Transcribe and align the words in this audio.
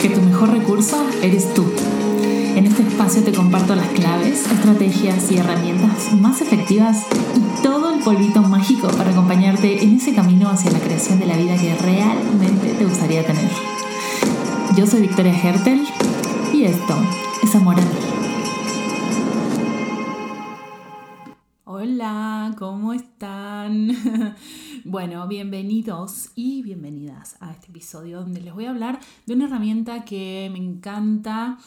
que 0.00 0.10
tu 0.10 0.20
mejor 0.20 0.50
recurso 0.50 1.02
eres 1.22 1.52
tú. 1.54 1.64
En 2.54 2.66
este 2.66 2.82
espacio 2.82 3.22
te 3.22 3.32
comparto 3.32 3.74
las 3.74 3.88
claves, 3.88 4.46
estrategias 4.46 5.30
y 5.32 5.38
herramientas 5.38 6.12
más 6.12 6.42
efectivas 6.42 7.06
y 7.34 7.62
todo 7.62 7.94
el 7.94 8.00
polvito 8.00 8.42
mágico 8.42 8.88
para 8.88 9.10
acompañarte 9.10 9.82
en 9.82 9.96
ese 9.96 10.14
camino 10.14 10.50
hacia 10.50 10.70
la 10.70 10.78
creación 10.78 11.18
de 11.20 11.26
la 11.26 11.36
vida 11.36 11.56
que 11.56 11.74
realmente 11.76 12.74
te 12.74 12.84
gustaría 12.84 13.24
tener. 13.24 13.50
Yo 14.76 14.86
soy 14.86 15.00
Victoria 15.02 15.34
Hertel 15.34 15.86
y 16.52 16.64
esto 16.64 16.94
es 17.42 17.54
Amor 17.54 17.76
a 17.76 17.82
mí. 17.82 17.88
Hola, 21.64 22.54
¿cómo 22.58 22.92
están? 22.92 24.36
Bueno, 24.84 25.28
bienvenidos 25.28 26.30
y 26.34 26.60
bienvenidas 26.62 27.36
a 27.38 27.52
este 27.52 27.68
episodio 27.68 28.18
donde 28.18 28.40
les 28.40 28.52
voy 28.52 28.64
a 28.64 28.70
hablar 28.70 28.98
de 29.26 29.34
una 29.34 29.44
herramienta 29.44 30.04
que 30.04 30.48
me 30.52 30.58
encanta 30.58 31.58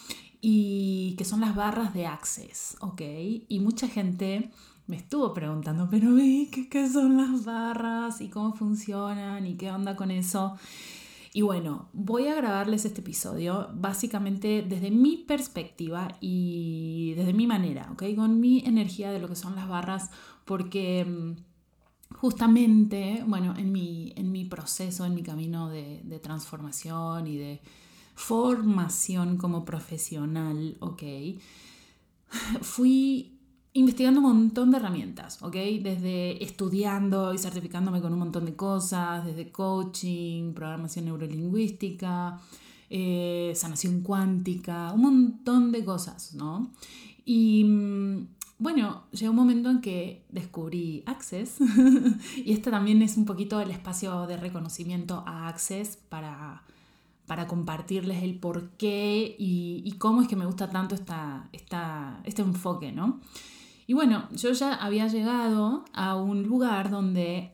y 0.41 1.16
que 1.18 1.24
son 1.24 1.40
las 1.40 1.55
barras 1.55 1.94
de 1.94 2.08
Access, 2.08 2.76
¿ok? 2.82 3.02
Y 3.48 3.62
mucha 3.62 3.88
gente 3.88 4.52
me 4.88 4.98
estuvo 4.98 5.34
preguntando, 5.34 5.88
pero 5.90 6.14
¿qué, 6.18 6.68
¿qué 6.70 6.90
son 6.90 7.16
las 7.16 7.46
barras 7.46 8.20
y 8.20 8.28
cómo 8.28 8.54
funcionan 8.54 9.48
y 9.48 9.55
qué 9.55 9.72
onda 9.72 9.96
con 9.96 10.12
eso? 10.12 10.58
Y 11.32 11.41
bueno, 11.41 11.88
voy 11.94 12.27
a 12.27 12.36
grabarles 12.36 12.84
este 12.84 13.00
episodio 13.00 13.70
básicamente 13.76 14.66
desde 14.68 14.91
mi 14.91 15.18
perspectiva 15.18 16.18
y 16.20 17.13
desde 17.16 17.32
mi 17.32 17.48
manera, 17.48 17.90
¿ok? 17.94 18.04
Con 18.18 18.41
mi 18.41 18.60
energía 18.66 19.12
de 19.12 19.20
lo 19.20 19.30
que 19.30 19.36
son 19.38 19.55
las 19.55 19.70
barras, 19.70 20.12
porque 20.44 21.05
mm, 21.05 21.55
justamente, 22.16 23.24
bueno, 23.28 23.55
en 23.58 23.72
mi, 23.72 24.14
en 24.16 24.32
mi 24.32 24.46
proceso, 24.46 25.05
en 25.05 25.14
mi 25.14 25.22
camino 25.22 25.70
de, 25.70 26.20
transformación 26.24 27.28
y 27.28 27.38
de 27.38 27.62
formación 28.16 29.38
como 29.38 29.66
profesional, 29.66 30.77
¿ok? 30.80 31.04
Fui 32.62 33.38
investigando 33.74 34.21
un 34.21 34.27
montón 34.27 34.71
de 34.71 34.77
herramientas, 34.77 35.41
¿ok? 35.41 35.55
Desde 35.82 36.41
estudiando 36.41 37.34
y 37.34 37.38
certificándome 37.38 38.02
con 38.02 38.13
un 38.13 38.20
montón 38.20 38.46
de 38.46 38.55
cosas, 38.55 39.26
desde 39.26 39.52
coaching, 39.52 40.54
programación 40.54 41.05
neurolingüística, 41.05 42.40
eh, 42.90 43.52
sanación 43.55 44.02
cuántica, 44.02 44.93
un 44.93 45.02
montón 45.02 45.74
de 45.74 45.84
cosas, 45.84 46.34
¿no? 46.34 46.71
Y 47.26 47.66
mm, 47.66 48.27
bueno, 48.58 49.04
llegó 49.12 49.32
un 49.32 49.38
momento 49.38 49.70
en 49.70 49.82
que 49.82 50.24
descubrí 50.30 51.04
Access 51.06 51.58
y 52.38 52.54
este 52.54 52.72
también 52.72 53.02
es 53.02 53.18
un 53.18 53.26
poquito 53.26 53.60
el 53.60 53.72
espacio 53.72 54.28
de 54.28 54.38
reconocimiento 54.38 55.24
a 55.28 55.50
Access 55.50 55.98
para, 55.98 56.64
para 57.26 57.48
compartirles 57.48 58.24
el 58.24 58.40
por 58.40 58.70
qué 58.72 59.36
y, 59.38 59.94
cómo 59.98 60.22
es 60.22 60.28
que 60.28 60.38
me 60.38 60.46
gusta 60.46 60.70
tanto 60.70 60.96
esta, 60.96 61.50
esta, 61.52 62.22
este 62.24 62.42
enfoque, 62.44 62.92
¿no? 62.92 63.20
Y 63.88 63.94
bueno, 63.94 64.28
yo 64.31 64.52
ya 64.53 64.74
había 64.74 65.08
llegado 65.08 65.86
a 65.94 66.16
un 66.16 66.44
lugar 66.44 66.90
donde 66.90 67.52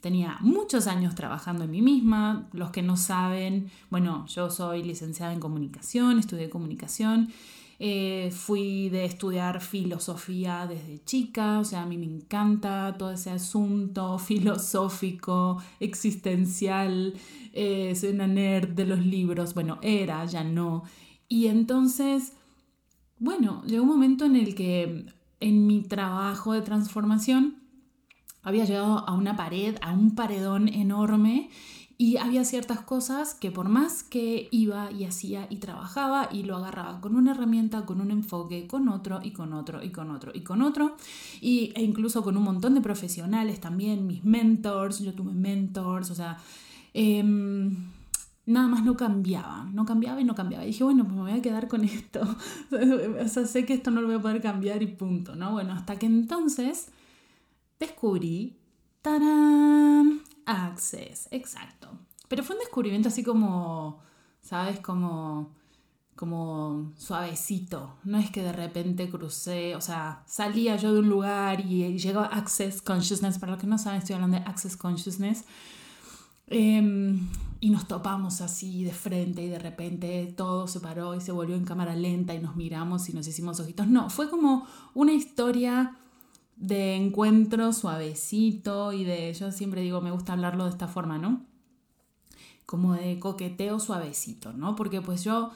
tenía 0.00 0.36
muchos 0.40 0.86
años 0.86 1.14
trabajando 1.14 1.64
en 1.64 1.70
mí 1.70 1.80
misma. 1.80 2.46
Los 2.52 2.70
que 2.70 2.82
no 2.82 2.96
saben, 2.96 3.70
bueno, 3.90 4.26
yo 4.26 4.50
soy 4.50 4.82
licenciada 4.82 5.32
en 5.32 5.40
comunicación, 5.40 6.18
estudié 6.18 6.50
comunicación 6.50 7.32
eh, 7.84 8.30
fui 8.30 8.90
de 8.90 9.04
estudiar 9.04 9.60
filosofía 9.60 10.68
desde 10.68 11.02
chica, 11.04 11.58
o 11.58 11.64
sea, 11.64 11.82
a 11.82 11.86
mí 11.86 11.98
me 11.98 12.06
encanta 12.06 12.94
todo 12.96 13.10
ese 13.10 13.32
asunto 13.32 14.18
filosófico, 14.20 15.60
existencial, 15.80 17.12
eh, 17.52 17.92
soy 17.96 18.10
una 18.10 18.28
nerd 18.28 18.68
de 18.68 18.86
los 18.86 19.04
libros, 19.04 19.54
bueno, 19.54 19.80
era, 19.82 20.24
ya 20.26 20.44
no. 20.44 20.84
Y 21.26 21.48
entonces, 21.48 22.34
bueno, 23.18 23.64
llegó 23.66 23.82
un 23.82 23.88
momento 23.88 24.26
en 24.26 24.36
el 24.36 24.54
que 24.54 25.06
en 25.40 25.66
mi 25.66 25.82
trabajo 25.82 26.52
de 26.52 26.62
transformación 26.62 27.56
había 28.44 28.64
llegado 28.64 29.08
a 29.08 29.12
una 29.12 29.34
pared, 29.34 29.74
a 29.82 29.92
un 29.92 30.14
paredón 30.14 30.68
enorme 30.68 31.50
y 31.98 32.16
había 32.16 32.44
ciertas 32.44 32.80
cosas 32.80 33.34
que 33.34 33.50
por 33.50 33.68
más 33.68 34.02
que 34.02 34.48
iba 34.50 34.90
y 34.90 35.04
hacía 35.04 35.46
y 35.50 35.56
trabajaba 35.56 36.28
y 36.32 36.42
lo 36.42 36.56
agarraba 36.56 37.00
con 37.00 37.16
una 37.16 37.32
herramienta, 37.32 37.84
con 37.86 38.00
un 38.00 38.10
enfoque, 38.10 38.66
con 38.66 38.88
otro 38.88 39.20
y 39.22 39.32
con 39.32 39.52
otro 39.52 39.82
y 39.82 39.90
con 39.90 40.10
otro 40.10 40.32
y 40.34 40.42
con 40.42 40.62
otro, 40.62 40.96
y, 41.40 41.72
e 41.74 41.82
incluso 41.82 42.22
con 42.22 42.36
un 42.36 42.42
montón 42.44 42.74
de 42.74 42.80
profesionales 42.80 43.60
también, 43.60 44.06
mis 44.06 44.24
mentors, 44.24 45.00
yo 45.00 45.14
tuve 45.14 45.32
mentors, 45.32 46.10
o 46.10 46.14
sea, 46.14 46.38
em, 46.94 47.76
nada 48.46 48.68
más 48.68 48.84
no 48.84 48.96
cambiaba, 48.96 49.68
no 49.72 49.84
cambiaba 49.84 50.20
y 50.20 50.24
no 50.24 50.34
cambiaba. 50.34 50.64
Y 50.64 50.68
dije, 50.68 50.84
bueno, 50.84 51.04
pues 51.04 51.14
me 51.14 51.22
voy 51.22 51.32
a 51.32 51.42
quedar 51.42 51.68
con 51.68 51.84
esto. 51.84 52.20
o 52.72 53.28
sea, 53.28 53.46
sé 53.46 53.64
que 53.64 53.74
esto 53.74 53.90
no 53.90 54.00
lo 54.00 54.08
voy 54.08 54.16
a 54.16 54.22
poder 54.22 54.42
cambiar 54.42 54.82
y 54.82 54.88
punto, 54.88 55.36
¿no? 55.36 55.52
Bueno, 55.52 55.72
hasta 55.72 55.98
que 55.98 56.06
entonces 56.06 56.88
descubrí, 57.78 58.56
¡tarán! 59.02 60.22
Access, 60.46 61.28
exacto. 61.30 61.88
Pero 62.28 62.42
fue 62.42 62.56
un 62.56 62.60
descubrimiento 62.60 63.08
así 63.08 63.22
como, 63.22 64.00
¿sabes? 64.40 64.80
Como, 64.80 65.54
como 66.16 66.92
suavecito. 66.96 67.94
No 68.04 68.18
es 68.18 68.30
que 68.30 68.42
de 68.42 68.52
repente 68.52 69.10
crucé, 69.10 69.76
o 69.76 69.80
sea, 69.80 70.22
salía 70.26 70.76
yo 70.76 70.92
de 70.94 71.00
un 71.00 71.08
lugar 71.08 71.60
y 71.60 71.98
llegó 71.98 72.20
Access 72.20 72.82
Consciousness. 72.82 73.38
Para 73.38 73.52
los 73.52 73.60
que 73.60 73.66
no 73.66 73.78
saben, 73.78 74.00
estoy 74.00 74.14
hablando 74.14 74.38
de 74.38 74.44
Access 74.44 74.76
Consciousness. 74.76 75.44
Em, 76.48 77.28
y 77.60 77.70
nos 77.70 77.86
topamos 77.86 78.40
así 78.40 78.84
de 78.84 78.92
frente 78.92 79.42
y 79.42 79.48
de 79.48 79.58
repente 79.58 80.34
todo 80.36 80.66
se 80.66 80.80
paró 80.80 81.14
y 81.14 81.20
se 81.20 81.32
volvió 81.32 81.56
en 81.56 81.64
cámara 81.64 81.94
lenta 81.94 82.34
y 82.34 82.40
nos 82.40 82.56
miramos 82.56 83.08
y 83.08 83.12
nos 83.14 83.26
hicimos 83.26 83.60
ojitos. 83.60 83.86
No, 83.86 84.10
fue 84.10 84.28
como 84.28 84.66
una 84.94 85.12
historia 85.12 85.96
de 86.62 86.94
encuentro 86.94 87.72
suavecito 87.72 88.92
y 88.92 89.02
de, 89.02 89.34
yo 89.34 89.50
siempre 89.50 89.82
digo, 89.82 90.00
me 90.00 90.12
gusta 90.12 90.32
hablarlo 90.32 90.64
de 90.64 90.70
esta 90.70 90.86
forma, 90.86 91.18
¿no? 91.18 91.42
Como 92.66 92.94
de 92.94 93.18
coqueteo 93.18 93.80
suavecito, 93.80 94.52
¿no? 94.52 94.76
Porque 94.76 95.00
pues 95.00 95.24
yo 95.24 95.50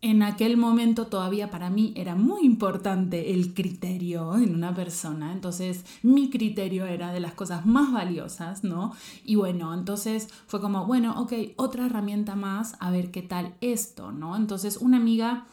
en 0.00 0.22
aquel 0.22 0.56
momento 0.56 1.08
todavía 1.08 1.50
para 1.50 1.70
mí 1.70 1.92
era 1.96 2.14
muy 2.14 2.46
importante 2.46 3.34
el 3.34 3.52
criterio 3.52 4.36
en 4.36 4.54
una 4.54 4.72
persona, 4.72 5.32
entonces 5.32 5.84
mi 6.04 6.30
criterio 6.30 6.86
era 6.86 7.12
de 7.12 7.18
las 7.18 7.34
cosas 7.34 7.66
más 7.66 7.92
valiosas, 7.92 8.62
¿no? 8.62 8.94
Y 9.24 9.34
bueno, 9.34 9.74
entonces 9.74 10.28
fue 10.46 10.60
como, 10.60 10.86
bueno, 10.86 11.20
ok, 11.20 11.32
otra 11.56 11.86
herramienta 11.86 12.36
más, 12.36 12.76
a 12.78 12.92
ver 12.92 13.10
qué 13.10 13.22
tal 13.22 13.54
esto, 13.60 14.12
¿no? 14.12 14.36
Entonces 14.36 14.76
una 14.76 14.98
amiga 14.98 15.46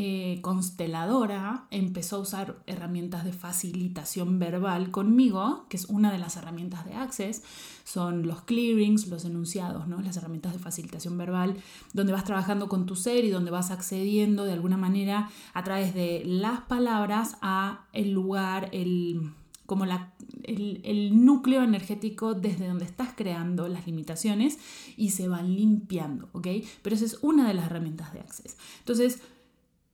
eh, 0.00 0.38
consteladora 0.42 1.66
empezó 1.72 2.14
a 2.14 2.18
usar 2.20 2.62
herramientas 2.68 3.24
de 3.24 3.32
facilitación 3.32 4.38
verbal 4.38 4.92
conmigo, 4.92 5.66
que 5.68 5.76
es 5.76 5.86
una 5.86 6.12
de 6.12 6.18
las 6.18 6.36
herramientas 6.36 6.84
de 6.84 6.94
Access, 6.94 7.42
son 7.82 8.24
los 8.24 8.42
clearings, 8.42 9.08
los 9.08 9.24
enunciados, 9.24 9.88
¿no? 9.88 10.00
las 10.00 10.16
herramientas 10.16 10.52
de 10.52 10.60
facilitación 10.60 11.18
verbal, 11.18 11.56
donde 11.94 12.12
vas 12.12 12.22
trabajando 12.22 12.68
con 12.68 12.86
tu 12.86 12.94
ser 12.94 13.24
y 13.24 13.30
donde 13.30 13.50
vas 13.50 13.72
accediendo 13.72 14.44
de 14.44 14.52
alguna 14.52 14.76
manera 14.76 15.30
a 15.52 15.64
través 15.64 15.94
de 15.94 16.22
las 16.24 16.60
palabras 16.60 17.36
a 17.42 17.88
el 17.92 18.12
lugar, 18.12 18.68
el 18.70 19.32
como 19.66 19.84
la, 19.84 20.14
el, 20.44 20.80
el, 20.84 21.24
núcleo 21.24 21.62
energético 21.64 22.34
desde 22.34 22.68
donde 22.68 22.84
estás 22.84 23.10
creando 23.16 23.66
las 23.66 23.86
limitaciones 23.86 24.58
y 24.96 25.10
se 25.10 25.26
van 25.26 25.56
limpiando, 25.56 26.28
¿ok? 26.32 26.46
Pero 26.82 26.96
esa 26.96 27.04
es 27.04 27.18
una 27.20 27.48
de 27.48 27.54
las 27.54 27.66
herramientas 27.66 28.12
de 28.14 28.20
Access. 28.20 28.56
Entonces, 28.78 29.20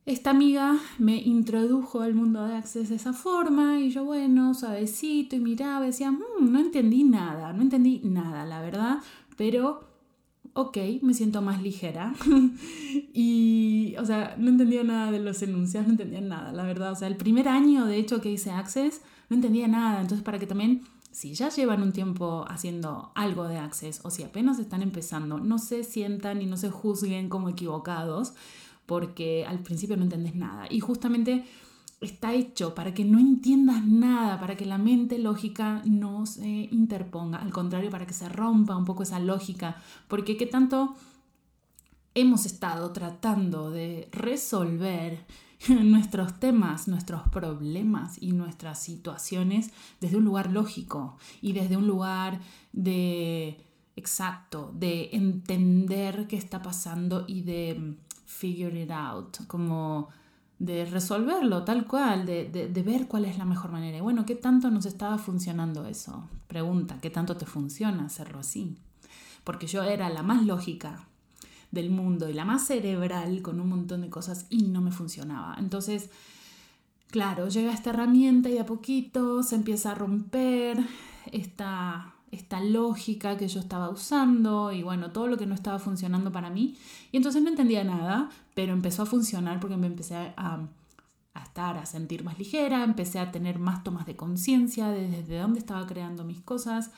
esta 0.07 0.31
amiga 0.31 0.79
me 0.99 1.17
introdujo 1.17 2.01
al 2.03 2.15
mundo 2.15 2.45
de 2.47 2.57
Access 2.57 2.91
de 2.91 2.97
esa 2.97 3.13
forma 3.13 3.81
y 3.81 3.91
yo, 3.91 4.05
bueno, 4.05 4.53
suavecito 4.53 5.35
y 5.37 5.41
miraba 5.41 5.87
decía, 5.87 6.11
mm, 6.11 6.21
no 6.41 6.61
entendí 6.61 7.05
nada, 7.05 7.53
no 7.53 7.63
entendí 7.63 8.01
nada, 8.05 8.45
la 8.45 8.61
verdad, 8.61 8.99
pero 9.37 9.95
ok, 10.53 10.77
me 11.03 11.15
siento 11.15 11.43
más 11.43 11.63
ligera. 11.63 12.15
y, 13.13 13.95
o 13.99 14.05
sea, 14.05 14.37
no 14.39 14.51
entendía 14.51 14.85
nada 14.85 15.11
de 15.11 15.21
los 15.21 15.43
enunciados, 15.43 15.87
no 15.89 15.93
entendía 15.95 16.21
nada, 16.21 16.53
la 16.53 16.65
verdad. 16.65 16.93
O 16.93 16.97
sea, 16.97 17.09
el 17.09 17.17
primer 17.17 17.49
año, 17.49 17.87
de 17.87 17.97
hecho, 17.97 18.21
que 18.21 18.31
hice 18.31 18.51
Access, 18.51 19.03
no 19.29 19.37
entendía 19.37 19.69
nada. 19.69 20.01
Entonces, 20.01 20.25
para 20.25 20.39
que 20.39 20.47
también, 20.47 20.83
si 21.11 21.35
ya 21.35 21.49
llevan 21.49 21.83
un 21.83 21.93
tiempo 21.93 22.45
haciendo 22.49 23.11
algo 23.15 23.49
de 23.49 23.59
Access 23.59 24.01
o 24.05 24.11
si 24.11 24.23
apenas 24.23 24.59
están 24.59 24.83
empezando, 24.83 25.39
no 25.39 25.59
se 25.59 25.83
sientan 25.83 26.41
y 26.41 26.47
no 26.47 26.57
se 26.57 26.71
juzguen 26.71 27.29
como 27.29 27.49
equivocados 27.49 28.35
porque 28.87 29.45
al 29.47 29.61
principio 29.61 29.97
no 29.97 30.03
entendés 30.05 30.35
nada. 30.35 30.67
Y 30.71 30.81
justamente 30.81 31.45
está 32.01 32.33
hecho 32.35 32.75
para 32.75 32.95
que 32.95 33.05
no 33.05 33.19
entiendas 33.19 33.85
nada, 33.85 34.39
para 34.39 34.57
que 34.57 34.67
la 34.67 34.79
mente 34.79 35.19
lógica 35.19 35.83
no 35.85 36.27
se 36.27 36.69
interponga, 36.71 37.39
al 37.39 37.53
contrario, 37.53 37.91
para 37.91 38.07
que 38.07 38.15
se 38.15 38.29
rompa 38.29 38.77
un 38.77 38.85
poco 38.85 39.03
esa 39.03 39.19
lógica, 39.19 39.77
porque 40.09 40.37
qué 40.37 40.47
tanto 40.47 40.95
hemos 42.15 42.47
estado 42.47 42.93
tratando 42.93 43.71
de 43.71 44.09
resolver 44.13 45.25
nuestros 45.69 46.39
temas, 46.39 46.89
nuestros 46.89 47.23
problemas 47.29 48.21
y 48.21 48.33
nuestras 48.33 48.81
situaciones 48.83 49.71
desde 50.01 50.17
un 50.17 50.25
lugar 50.25 50.53
lógico 50.53 51.17
y 51.41 51.53
desde 51.53 51.77
un 51.77 51.87
lugar 51.87 52.41
de 52.73 53.61
exacto, 53.97 54.73
de 54.75 55.11
entender 55.13 56.27
qué 56.27 56.37
está 56.37 56.63
pasando 56.63 57.25
y 57.29 57.43
de 57.43 57.97
figure 58.45 58.79
it 58.79 58.91
out, 58.91 59.39
como 59.47 60.11
de 60.59 60.85
resolverlo 60.85 61.65
tal 61.65 61.87
cual, 61.87 62.27
de, 62.27 62.51
de, 62.51 62.83
ver 62.83 63.09
cuál 63.09 63.25
es 63.25 63.39
la 63.39 63.47
mejor 63.47 63.73
manera. 63.73 63.97
Y 63.97 64.03
bueno, 64.03 64.27
¿qué 64.27 64.35
tanto 64.35 64.71
nos 64.71 64.85
estaba 64.85 65.17
funcionando 65.17 65.87
eso? 65.87 66.29
Pregunta, 66.47 66.99
¿qué 67.01 67.09
tanto 67.09 67.39
te 67.39 67.47
funciona 67.47 68.05
hacerlo 68.05 68.41
así? 68.41 68.77
Porque 69.45 69.67
yo 69.67 69.83
era 69.83 70.11
la 70.11 70.23
más 70.23 70.45
lógica 70.45 71.09
del 71.71 71.89
mundo 71.89 72.29
y 72.29 72.35
la 72.35 72.45
más 72.45 72.67
cerebral 72.67 73.41
con 73.41 73.61
un 73.61 73.71
montón 73.71 74.03
de 74.03 74.11
cosas 74.11 74.45
y 74.51 74.65
no 74.65 74.83
me 74.83 74.93
funcionaba. 74.93 75.57
Entonces, 75.59 76.11
claro, 77.11 77.49
llega 77.49 77.73
esta 77.73 77.91
herramienta 77.91 78.51
y 78.51 78.59
a 78.59 78.67
poquito 78.67 79.43
se 79.43 79.57
empieza 79.57 79.93
a 79.93 79.95
romper 79.95 80.79
esta, 81.33 82.14
esta 82.35 82.61
lógica 82.61 83.37
que 83.37 83.49
yo 83.49 83.61
estaba 83.61 83.89
usando 83.89 84.73
y 84.73 84.83
bueno, 84.83 85.11
todo 85.11 85.27
lo 85.27 85.37
que 85.37 85.47
no 85.47 85.55
estaba 85.55 85.79
funcionando 85.79 86.31
para 86.33 86.51
mí. 86.51 86.77
Y 87.13 87.17
entonces 87.17 87.43
no 87.43 87.49
entendía 87.49 87.85
nada, 87.85 88.31
pero 88.55 88.73
empezó 88.73 89.03
a 89.03 89.07
funcionar 89.07 89.61
porque 89.61 89.77
me 89.77 89.87
empecé 89.87 90.17
a, 90.17 90.61
a 91.35 91.43
estar, 91.43 91.77
a 91.77 91.87
sentir 91.87 92.25
más 92.25 92.39
ligera, 92.39 92.85
empecé 92.85 93.19
a 93.19 93.33
tener 93.33 93.59
más 93.59 93.83
tomas 93.85 94.07
de 94.07 94.17
conciencia 94.17 94.89
de 94.89 95.09
desde 95.09 95.39
dónde 95.39 95.59
estaba 95.59 95.87
creando 95.87 96.25
mis 96.25 96.41
cosas. 96.41 96.91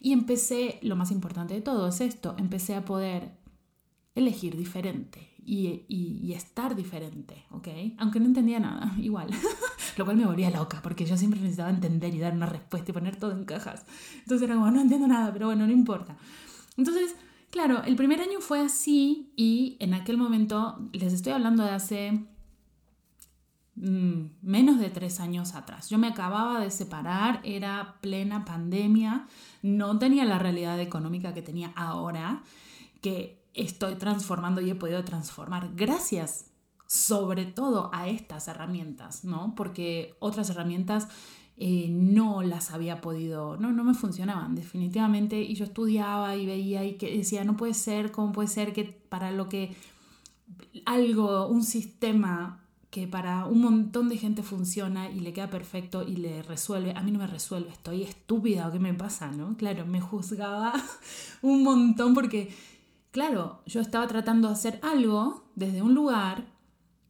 Y 0.00 0.12
empecé, 0.12 0.78
lo 0.82 0.96
más 0.96 1.10
importante 1.10 1.54
de 1.54 1.62
todo 1.62 1.88
es 1.88 2.00
esto, 2.00 2.34
empecé 2.38 2.74
a 2.74 2.84
poder 2.84 3.32
elegir 4.14 4.56
diferente 4.56 5.35
y, 5.46 6.32
estar 6.32 6.74
diferente, 6.74 7.46
¿ok? 7.50 7.68
Aunque 7.98 8.20
no 8.20 8.26
entendía 8.26 8.58
nada, 8.58 8.92
igual. 8.98 9.30
Lo 9.96 10.04
cual 10.04 10.16
me 10.16 10.26
volvía 10.26 10.50
loca, 10.50 10.80
porque 10.82 11.06
yo 11.06 11.16
siempre 11.16 11.40
necesitaba 11.40 11.70
entender 11.70 12.14
y 12.14 12.18
dar 12.18 12.34
una 12.34 12.46
respuesta 12.46 12.90
y 12.90 12.94
poner 12.94 13.16
todo 13.16 13.32
en 13.32 13.44
cajas. 13.44 13.86
Entonces 14.18 14.46
era 14.46 14.56
como, 14.56 14.70
no 14.70 14.80
entiendo 14.80 15.06
nada, 15.06 15.32
pero 15.32 15.46
bueno, 15.46 15.66
no 15.66 15.72
importa. 15.72 16.16
Entonces, 16.76 17.14
claro, 17.50 17.82
el 17.84 17.96
primer 17.96 18.20
año 18.20 18.40
fue 18.40 18.60
así 18.60 19.32
y 19.36 19.76
en 19.80 19.94
aquel 19.94 20.18
momento, 20.18 20.88
les 20.92 21.12
estoy 21.12 21.32
hablando 21.32 21.62
de 21.62 21.70
hace 21.70 22.26
mm, 23.76 24.24
menos 24.42 24.78
de 24.78 24.90
tres 24.90 25.20
años 25.20 25.54
atrás. 25.54 25.88
Yo 25.88 25.96
me 25.96 26.08
acababa 26.08 26.60
de 26.60 26.70
separar, 26.70 27.40
era 27.44 27.96
plena 28.02 28.44
pandemia, 28.44 29.26
no 29.62 29.98
tenía 29.98 30.24
la 30.24 30.38
realidad 30.38 30.78
económica 30.80 31.32
que 31.32 31.42
tenía 31.42 31.72
ahora, 31.76 32.42
que 33.00 33.45
estoy 33.56 33.96
transformando 33.96 34.60
y 34.60 34.70
he 34.70 34.74
podido 34.74 35.02
transformar 35.04 35.70
gracias 35.74 36.50
sobre 36.86 37.46
todo 37.46 37.90
a 37.92 38.08
estas 38.08 38.46
herramientas, 38.46 39.24
¿no? 39.24 39.54
Porque 39.56 40.14
otras 40.20 40.50
herramientas 40.50 41.08
eh, 41.56 41.88
no 41.90 42.42
las 42.42 42.70
había 42.70 43.00
podido, 43.00 43.56
no, 43.56 43.72
no 43.72 43.82
me 43.82 43.94
funcionaban 43.94 44.54
definitivamente 44.54 45.40
y 45.40 45.54
yo 45.54 45.64
estudiaba 45.64 46.36
y 46.36 46.46
veía 46.46 46.84
y 46.84 46.94
que 46.94 47.16
decía, 47.16 47.44
no 47.44 47.56
puede 47.56 47.74
ser, 47.74 48.12
¿cómo 48.12 48.30
puede 48.32 48.48
ser 48.48 48.72
que 48.72 48.84
para 48.84 49.32
lo 49.32 49.48
que 49.48 49.74
algo, 50.84 51.48
un 51.48 51.64
sistema 51.64 52.62
que 52.90 53.08
para 53.08 53.46
un 53.46 53.60
montón 53.60 54.08
de 54.08 54.16
gente 54.16 54.42
funciona 54.42 55.10
y 55.10 55.20
le 55.20 55.32
queda 55.32 55.50
perfecto 55.50 56.02
y 56.02 56.16
le 56.16 56.42
resuelve, 56.42 56.92
a 56.94 57.02
mí 57.02 57.10
no 57.10 57.18
me 57.18 57.26
resuelve, 57.26 57.70
estoy 57.70 58.02
estúpida 58.02 58.68
o 58.68 58.72
qué 58.72 58.78
me 58.78 58.94
pasa, 58.94 59.30
¿no? 59.32 59.56
Claro, 59.56 59.86
me 59.86 60.00
juzgaba 60.00 60.72
un 61.42 61.62
montón 61.62 62.14
porque 62.14 62.54
Claro, 63.16 63.62
yo 63.64 63.80
estaba 63.80 64.06
tratando 64.06 64.48
de 64.48 64.52
hacer 64.52 64.78
algo 64.82 65.48
desde 65.54 65.80
un 65.80 65.94
lugar 65.94 66.44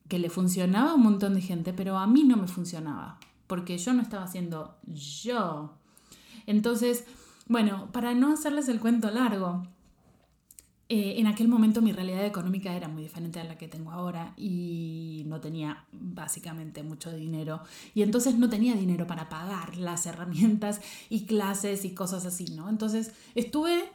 que 0.06 0.20
le 0.20 0.31
funcionaba 0.31 0.93
a 0.93 0.94
un 0.94 1.03
montón 1.03 1.35
de 1.35 1.41
gente, 1.41 1.73
pero 1.73 1.99
a 1.99 2.06
mí 2.06 2.23
no 2.23 2.37
me 2.37 2.47
funcionaba, 2.47 3.19
porque 3.49 3.76
yo 3.76 3.93
no 3.93 4.03
estaba 4.03 4.23
haciendo 4.23 4.79
yo. 4.87 5.75
Entonces, 6.47 7.05
bueno, 7.49 7.91
para 7.91 8.14
no 8.14 8.32
hacerles 8.32 8.69
el 8.69 8.79
cuento 8.79 9.11
largo, 9.11 9.67
eh, 10.88 11.14
en 11.19 11.26
aquel 11.26 11.49
momento 11.49 11.82
mi 11.82 11.91
realidad 11.91 12.25
económica 12.25 12.76
era 12.76 12.87
muy 12.87 13.02
diferente 13.02 13.41
a 13.41 13.44
la 13.44 13.59
que 13.59 13.67
tengo 13.67 13.91
ahora 13.91 14.32
y 14.37 15.25
no 15.26 15.41
tenía 15.41 15.87
básicamente 15.91 16.85
mucho 16.85 17.11
dinero 17.11 17.62
y 17.93 18.02
entonces 18.02 18.37
no 18.37 18.49
tenía 18.49 18.76
dinero 18.76 19.09
para 19.09 19.29
pagar 19.29 19.76
las 19.76 20.06
herramientas 20.06 20.81
y 21.09 21.26
clases 21.26 21.85
y 21.85 21.94
cosas 21.94 22.25
así, 22.26 22.44
¿no? 22.55 22.69
Entonces 22.69 23.11
estuve 23.35 23.91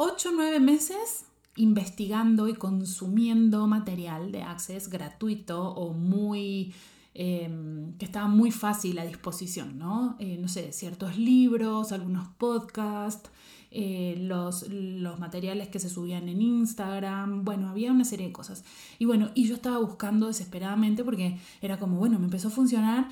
8 0.00 0.28
o 0.28 0.32
9 0.32 0.60
meses 0.60 1.24
investigando 1.56 2.46
y 2.46 2.54
consumiendo 2.54 3.66
material 3.66 4.30
de 4.30 4.42
Access 4.42 4.88
gratuito 4.88 5.70
o 5.70 5.92
muy 5.92 6.72
em, 7.14 7.94
que 7.98 8.04
estaba 8.04 8.28
muy 8.28 8.52
fácil 8.52 9.00
a 9.00 9.04
disposición, 9.04 9.76
¿no? 9.76 10.14
Eh, 10.20 10.38
no 10.40 10.46
sé, 10.46 10.70
ciertos 10.72 11.18
libros, 11.18 11.90
algunos 11.90 12.28
podcasts, 12.28 13.28
eh, 13.72 14.14
los, 14.20 14.68
los, 14.68 15.18
materiales 15.18 15.66
que 15.66 15.80
se 15.80 15.90
subían 15.90 16.28
en 16.28 16.42
Instagram, 16.42 17.44
bueno, 17.44 17.68
había 17.68 17.90
una 17.90 18.04
serie 18.04 18.28
de 18.28 18.32
cosas. 18.32 18.64
Y 19.00 19.04
bueno, 19.04 19.30
y 19.34 19.48
yo 19.48 19.56
estaba 19.56 19.78
buscando 19.78 20.28
desesperadamente 20.28 21.02
porque 21.02 21.40
era 21.60 21.76
como, 21.80 21.96
bueno, 21.98 22.20
me 22.20 22.26
empezó 22.26 22.48
a 22.48 22.52
funcionar 22.52 23.08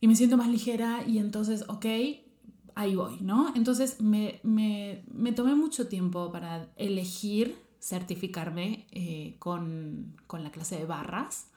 y 0.00 0.08
me 0.08 0.16
siento 0.16 0.36
más 0.36 0.48
ligera 0.48 1.04
y 1.06 1.18
entonces, 1.18 1.64
ok, 1.68 1.86
ahí 2.76 2.94
voy, 2.94 3.18
¿no? 3.20 3.52
Entonces 3.56 4.00
me, 4.00 4.38
me, 4.44 5.02
me 5.10 5.32
tomé 5.32 5.56
mucho 5.56 5.88
tiempo 5.88 6.30
para 6.30 6.68
elegir 6.76 7.58
certificarme 7.80 8.86
eh, 8.92 9.36
con, 9.38 10.14
la 10.30 10.50
clase 10.50 10.76
de 10.76 10.84
barras. 10.84 11.48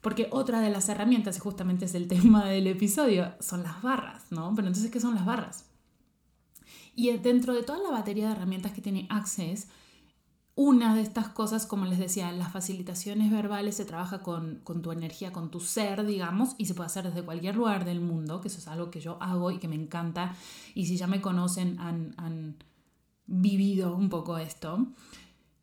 Porque 0.00 0.28
otra 0.30 0.62
de 0.62 0.70
las 0.70 0.88
herramientas, 0.88 1.36
y 1.36 1.40
justamente 1.40 1.84
es 1.84 1.94
el 1.94 2.08
tema 2.08 2.46
del 2.46 2.66
episodio, 2.66 3.34
son 3.38 3.62
las 3.62 3.82
barras, 3.82 4.24
¿no? 4.30 4.52
Pero 4.56 4.68
entonces, 4.68 4.90
¿qué 4.90 4.98
son 4.98 5.14
las 5.14 5.26
barras? 5.26 5.66
Y 6.96 7.16
dentro 7.18 7.54
de 7.54 7.62
toda 7.62 7.78
la 7.78 7.90
batería 7.90 8.26
de 8.26 8.32
herramientas 8.32 8.72
que 8.72 8.80
tiene 8.80 9.06
Access, 9.10 9.68
una 10.62 10.94
de 10.94 11.00
estas 11.00 11.28
cosas, 11.28 11.64
como 11.64 11.86
les 11.86 11.98
decía, 11.98 12.30
las 12.32 12.52
facilitaciones 12.52 13.30
verbales 13.30 13.76
se 13.76 13.86
trabaja 13.86 14.22
con, 14.22 14.60
tu 14.82 14.92
energía, 14.92 15.32
con 15.32 15.50
tu 15.50 15.58
ser, 15.58 16.04
digamos, 16.04 16.54
y 16.58 16.66
se 16.66 16.74
puede 16.74 16.88
hacer 16.88 17.04
desde 17.04 17.22
cualquier 17.22 17.56
lugar 17.56 17.86
del 17.86 18.02
mundo, 18.02 18.42
que 18.42 18.48
eso 18.48 18.58
es 18.58 18.68
algo 18.68 18.90
que 18.90 19.00
yo 19.00 19.16
hago 19.22 19.50
y 19.50 19.56
que 19.56 19.68
me 19.68 19.74
encanta. 19.74 20.36
Y 20.74 20.84
si 20.84 20.98
ya 20.98 21.06
me 21.06 21.22
conocen, 21.22 21.80
han, 21.80 22.12
han 22.18 22.56
vivido 23.24 23.96
un 23.96 24.10
poco 24.10 24.36
esto. 24.36 24.86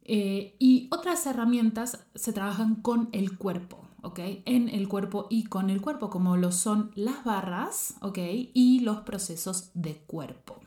Eh, 0.04 0.56
y 0.58 0.88
otras 0.90 1.28
herramientas 1.28 2.04
se 2.16 2.34
trabajan 2.34 2.74
con 2.74 3.10
el 3.12 3.38
cuerpo, 3.38 3.78
¿ok? 4.02 4.20
En 4.46 4.68
el 4.68 4.88
cuerpo 4.88 5.28
y 5.30 5.44
con 5.44 5.70
el 5.70 5.80
cuerpo, 5.80 6.10
como 6.10 6.38
lo 6.38 6.52
son 6.52 6.90
las 6.96 7.24
barras, 7.24 7.94
¿ok? 8.02 8.18
Y 8.52 8.80
los 8.80 9.02
procesos 9.02 9.70
de 9.76 9.98
cuerpo, 10.08 10.60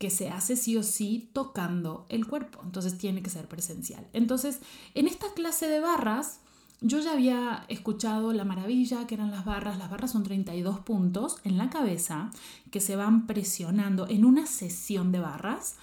que 0.00 0.10
se 0.10 0.30
hace 0.30 0.56
sí 0.56 0.76
o 0.76 0.82
sí 0.82 1.30
tocando 1.32 2.06
el 2.08 2.26
cuerpo, 2.26 2.60
entonces 2.64 2.98
tiene 2.98 3.22
que 3.22 3.30
ser 3.30 3.46
presencial. 3.46 4.08
Entonces, 4.12 4.58
en 4.94 5.06
esta 5.06 5.32
clase 5.34 5.68
de 5.68 5.78
barras, 5.78 6.40
yo 6.80 6.98
ya 6.98 7.12
había 7.12 7.66
escuchado 7.68 8.32
la 8.32 8.44
maravilla 8.44 9.06
que 9.06 9.14
eran 9.14 9.30
las 9.30 9.44
barras. 9.44 9.78
Las 9.78 9.90
barras 9.90 10.10
son 10.10 10.24
32 10.24 10.80
puntos 10.80 11.36
en 11.44 11.58
la 11.58 11.70
cabeza 11.70 12.30
que 12.72 12.80
se 12.80 12.96
van 12.96 13.28
presionando 13.28 14.08
en 14.08 14.24
una 14.24 14.46
sesión 14.46 15.12
de 15.12 15.20
barras 15.20 15.76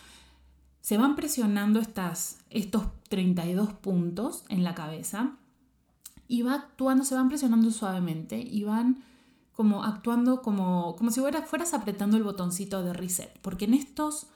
se 0.88 0.98
van 0.98 1.18
presionando 1.18 1.82
estas, 1.82 2.40
estos 2.50 2.84
32 3.10 3.74
puntos 3.74 4.46
en 4.48 4.64
la 4.64 4.74
cabeza 4.74 5.34
y 6.30 6.44
va 6.44 6.54
actuando, 6.54 7.04
se 7.04 7.14
van 7.14 7.28
presionando 7.28 7.72
suavemente 7.72 8.40
y 8.40 8.64
van 8.64 9.04
como 9.58 9.84
actuando 9.84 10.44
como, 10.44 10.96
como 10.98 11.10
si 11.10 11.20
fueras 11.20 11.74
apretando 11.74 12.16
el 12.16 12.24
botoncito 12.24 12.84
de 12.84 12.94
reset, 12.94 13.38
porque 13.42 13.66
en 13.66 13.74
estos 13.74 14.28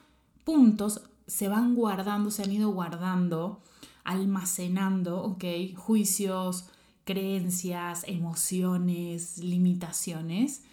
puntos 0.43 1.03
se 1.27 1.47
van 1.47 1.75
guardando, 1.75 2.31
se 2.31 2.41
han 2.41 2.51
ido 2.51 2.71
guardando, 2.71 3.61
almacenando, 4.03 5.21
¿ok? 5.21 5.43
Juicios, 5.77 6.65
creencias, 7.03 8.03
emociones, 8.07 9.37
limitaciones 9.37 10.63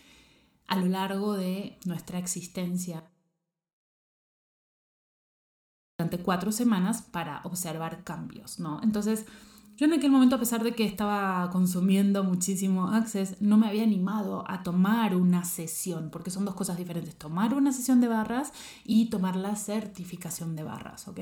a 0.66 0.76
lo 0.76 0.86
largo 0.86 1.34
de 1.34 1.78
nuestra 1.84 2.18
existencia 2.18 3.04
durante 5.98 6.22
cuatro 6.22 6.52
semanas 6.52 7.02
para 7.02 7.42
observar 7.44 8.02
cambios, 8.02 8.58
¿no? 8.58 8.80
Entonces, 8.82 9.26
yo 9.78 9.86
en 9.86 9.92
aquel 9.92 10.10
momento, 10.10 10.34
a 10.34 10.40
pesar 10.40 10.64
de 10.64 10.74
que 10.74 10.84
estaba 10.84 11.48
consumiendo 11.52 12.24
muchísimo 12.24 12.88
Access, 12.88 13.40
no 13.40 13.56
me 13.56 13.68
había 13.68 13.84
animado 13.84 14.44
a 14.48 14.64
tomar 14.64 15.14
una 15.14 15.44
sesión, 15.44 16.10
porque 16.10 16.32
son 16.32 16.44
dos 16.44 16.56
cosas 16.56 16.76
diferentes, 16.76 17.14
tomar 17.14 17.54
una 17.54 17.70
sesión 17.70 18.00
de 18.00 18.08
barras 18.08 18.52
y 18.84 19.08
tomar 19.08 19.36
la 19.36 19.54
certificación 19.54 20.56
de 20.56 20.64
barras, 20.64 21.06
¿ok? 21.06 21.20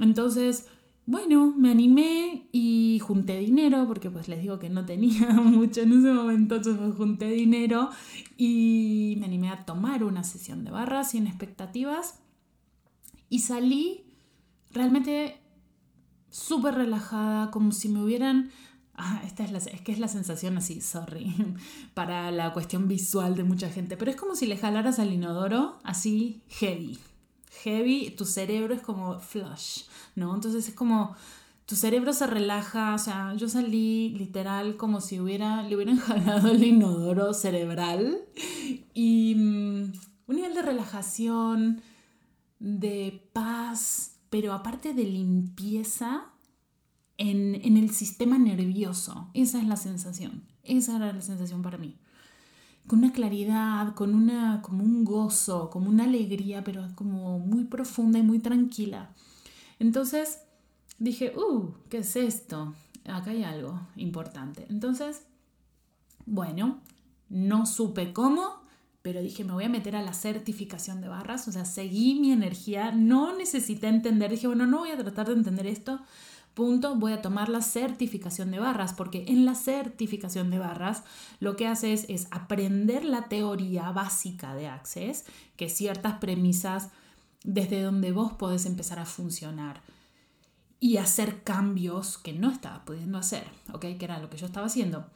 Entonces, 0.00 0.66
bueno, 1.06 1.54
me 1.56 1.70
animé 1.70 2.48
y 2.50 2.98
junté 3.04 3.38
dinero, 3.38 3.86
porque 3.86 4.10
pues 4.10 4.26
les 4.26 4.42
digo 4.42 4.58
que 4.58 4.68
no 4.68 4.84
tenía 4.84 5.30
mucho 5.34 5.82
en 5.82 5.92
ese 5.92 6.12
momento, 6.12 6.56
entonces 6.56 6.96
junté 6.96 7.30
dinero 7.30 7.90
y 8.36 9.14
me 9.20 9.26
animé 9.26 9.48
a 9.48 9.64
tomar 9.64 10.02
una 10.02 10.24
sesión 10.24 10.64
de 10.64 10.72
barras 10.72 11.12
sin 11.12 11.28
expectativas 11.28 12.18
y 13.28 13.38
salí 13.38 14.06
realmente 14.72 15.40
súper 16.30 16.74
relajada, 16.74 17.50
como 17.50 17.72
si 17.72 17.88
me 17.88 18.02
hubieran... 18.02 18.50
Ah, 18.94 19.22
esta 19.24 19.44
es, 19.44 19.52
la, 19.52 19.58
es 19.58 19.80
que 19.80 19.92
es 19.92 19.98
la 19.98 20.08
sensación 20.08 20.58
así, 20.58 20.82
sorry, 20.82 21.34
para 21.94 22.30
la 22.30 22.52
cuestión 22.52 22.86
visual 22.86 23.34
de 23.34 23.44
mucha 23.44 23.70
gente, 23.70 23.96
pero 23.96 24.10
es 24.10 24.16
como 24.16 24.34
si 24.34 24.46
le 24.46 24.58
jalaras 24.58 24.98
al 24.98 25.12
inodoro 25.12 25.78
así 25.84 26.42
heavy, 26.48 26.98
heavy, 27.62 28.10
tu 28.10 28.26
cerebro 28.26 28.74
es 28.74 28.82
como 28.82 29.18
flush, 29.18 29.84
¿no? 30.16 30.34
Entonces 30.34 30.68
es 30.68 30.74
como 30.74 31.16
tu 31.70 31.76
cerebro 31.76 32.12
se 32.12 32.26
relaja, 32.26 32.96
o 32.96 32.98
sea, 32.98 33.32
yo 33.34 33.48
salí 33.48 34.08
literal 34.18 34.76
como 34.76 35.00
si 35.00 35.20
hubiera, 35.20 35.62
le 35.62 35.76
hubieran 35.76 35.98
jalado 36.00 36.50
el 36.50 36.64
inodoro 36.64 37.32
cerebral 37.32 38.18
y 38.92 39.36
mm, 39.36 39.92
un 40.26 40.36
nivel 40.36 40.52
de 40.52 40.62
relajación, 40.62 41.80
de 42.58 43.22
paz, 43.32 44.16
pero 44.30 44.52
aparte 44.52 44.94
de 44.94 45.04
limpieza 45.04 46.32
en, 47.18 47.56
en 47.56 47.76
el 47.76 47.90
sistema 47.90 48.38
nervioso. 48.38 49.30
Esa 49.34 49.60
es 49.60 49.66
la 49.66 49.76
sensación, 49.76 50.44
esa 50.62 50.96
era 50.96 51.12
la 51.12 51.20
sensación 51.20 51.62
para 51.62 51.78
mí 51.78 51.96
con 52.86 53.00
una 53.00 53.12
claridad, 53.12 53.94
con 53.94 54.16
una, 54.16 54.62
como 54.62 54.82
un 54.82 55.04
gozo, 55.04 55.70
como 55.70 55.88
una 55.88 56.04
alegría, 56.04 56.64
pero 56.64 56.88
como 56.96 57.38
muy 57.38 57.62
profunda 57.62 58.18
y 58.18 58.22
muy 58.22 58.40
tranquila. 58.40 59.10
Entonces 59.78 60.40
dije, 60.98 61.32
uh, 61.36 61.72
¿qué 61.88 61.98
es 61.98 62.16
esto? 62.16 62.74
Acá 63.04 63.30
hay 63.30 63.44
algo 63.44 63.80
importante. 63.94 64.66
Entonces, 64.70 65.24
bueno, 66.26 66.80
no 67.28 67.64
supe 67.64 68.12
cómo, 68.12 68.59
pero 69.02 69.22
dije, 69.22 69.44
me 69.44 69.52
voy 69.52 69.64
a 69.64 69.68
meter 69.68 69.96
a 69.96 70.02
la 70.02 70.12
certificación 70.12 71.00
de 71.00 71.08
barras, 71.08 71.48
o 71.48 71.52
sea, 71.52 71.64
seguí 71.64 72.18
mi 72.20 72.32
energía, 72.32 72.92
no 72.92 73.36
necesité 73.36 73.88
entender, 73.88 74.30
dije, 74.30 74.46
bueno, 74.46 74.66
no 74.66 74.78
voy 74.78 74.90
a 74.90 74.98
tratar 74.98 75.28
de 75.28 75.34
entender 75.34 75.66
esto, 75.66 76.00
Punto, 76.54 76.96
voy 76.96 77.12
a 77.12 77.22
tomar 77.22 77.48
la 77.48 77.62
certificación 77.62 78.50
de 78.50 78.58
barras, 78.58 78.92
porque 78.92 79.24
en 79.28 79.44
la 79.44 79.54
certificación 79.54 80.50
de 80.50 80.58
barras 80.58 81.04
lo 81.38 81.54
que 81.56 81.68
haces 81.68 82.06
es 82.08 82.26
aprender 82.32 83.04
la 83.04 83.28
teoría 83.28 83.92
básica 83.92 84.54
de 84.54 84.66
Access, 84.66 85.26
que 85.56 85.68
ciertas 85.68 86.18
premisas 86.18 86.90
desde 87.44 87.82
donde 87.82 88.10
vos 88.10 88.32
podés 88.32 88.66
empezar 88.66 88.98
a 88.98 89.06
funcionar 89.06 89.80
y 90.80 90.96
hacer 90.96 91.42
cambios 91.44 92.18
que 92.18 92.32
no 92.32 92.50
estaba 92.50 92.84
pudiendo 92.84 93.16
hacer, 93.16 93.44
¿ok? 93.72 93.80
Que 93.98 94.04
era 94.04 94.18
lo 94.18 94.28
que 94.28 94.36
yo 94.36 94.46
estaba 94.46 94.66
haciendo. 94.66 95.06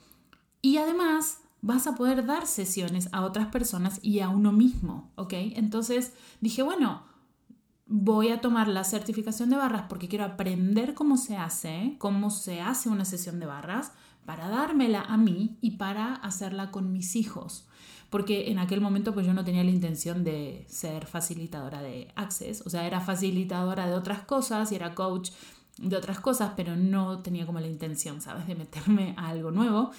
Y 0.61 0.77
además 0.77 1.39
vas 1.65 1.87
a 1.87 1.95
poder 1.95 2.27
dar 2.27 2.45
sesiones 2.45 3.09
a 3.11 3.25
otras 3.25 3.47
personas 3.47 3.99
y 4.03 4.19
a 4.19 4.29
uno 4.29 4.51
mismo, 4.51 5.11
¿ok? 5.15 5.33
Entonces 5.33 6.13
dije, 6.39 6.61
bueno, 6.61 7.01
voy 7.87 8.29
a 8.29 8.39
tomar 8.39 8.67
la 8.67 8.83
certificación 8.83 9.49
de 9.49 9.55
barras 9.57 9.85
porque 9.89 10.07
quiero 10.07 10.25
aprender 10.25 10.93
cómo 10.93 11.17
se 11.17 11.37
hace, 11.37 11.95
cómo 11.97 12.29
se 12.29 12.61
hace 12.61 12.87
una 12.87 13.03
sesión 13.03 13.39
de 13.39 13.47
barras, 13.47 13.93
para 14.27 14.47
dármela 14.47 15.01
a 15.01 15.17
mí 15.17 15.57
y 15.59 15.71
para 15.71 16.13
hacerla 16.13 16.69
con 16.69 16.91
mis 16.91 17.15
hijos. 17.15 17.67
Porque 18.11 18.51
en 18.51 18.59
aquel 18.59 18.79
momento 18.79 19.15
pues 19.15 19.25
yo 19.25 19.33
no 19.33 19.43
tenía 19.43 19.63
la 19.63 19.71
intención 19.71 20.23
de 20.23 20.67
ser 20.69 21.07
facilitadora 21.07 21.81
de 21.81 22.09
Access, 22.15 22.61
o 22.63 22.69
sea, 22.69 22.85
era 22.85 23.01
facilitadora 23.01 23.87
de 23.87 23.95
otras 23.95 24.19
cosas 24.19 24.71
y 24.71 24.75
era 24.75 24.93
coach 24.93 25.31
de 25.79 25.97
otras 25.97 26.19
cosas, 26.19 26.51
pero 26.55 26.75
no 26.75 27.23
tenía 27.23 27.47
como 27.47 27.59
la 27.59 27.67
intención, 27.67 28.21
¿sabes?, 28.21 28.45
de 28.45 28.53
meterme 28.53 29.15
a 29.17 29.29
algo 29.29 29.49
nuevo. 29.49 29.91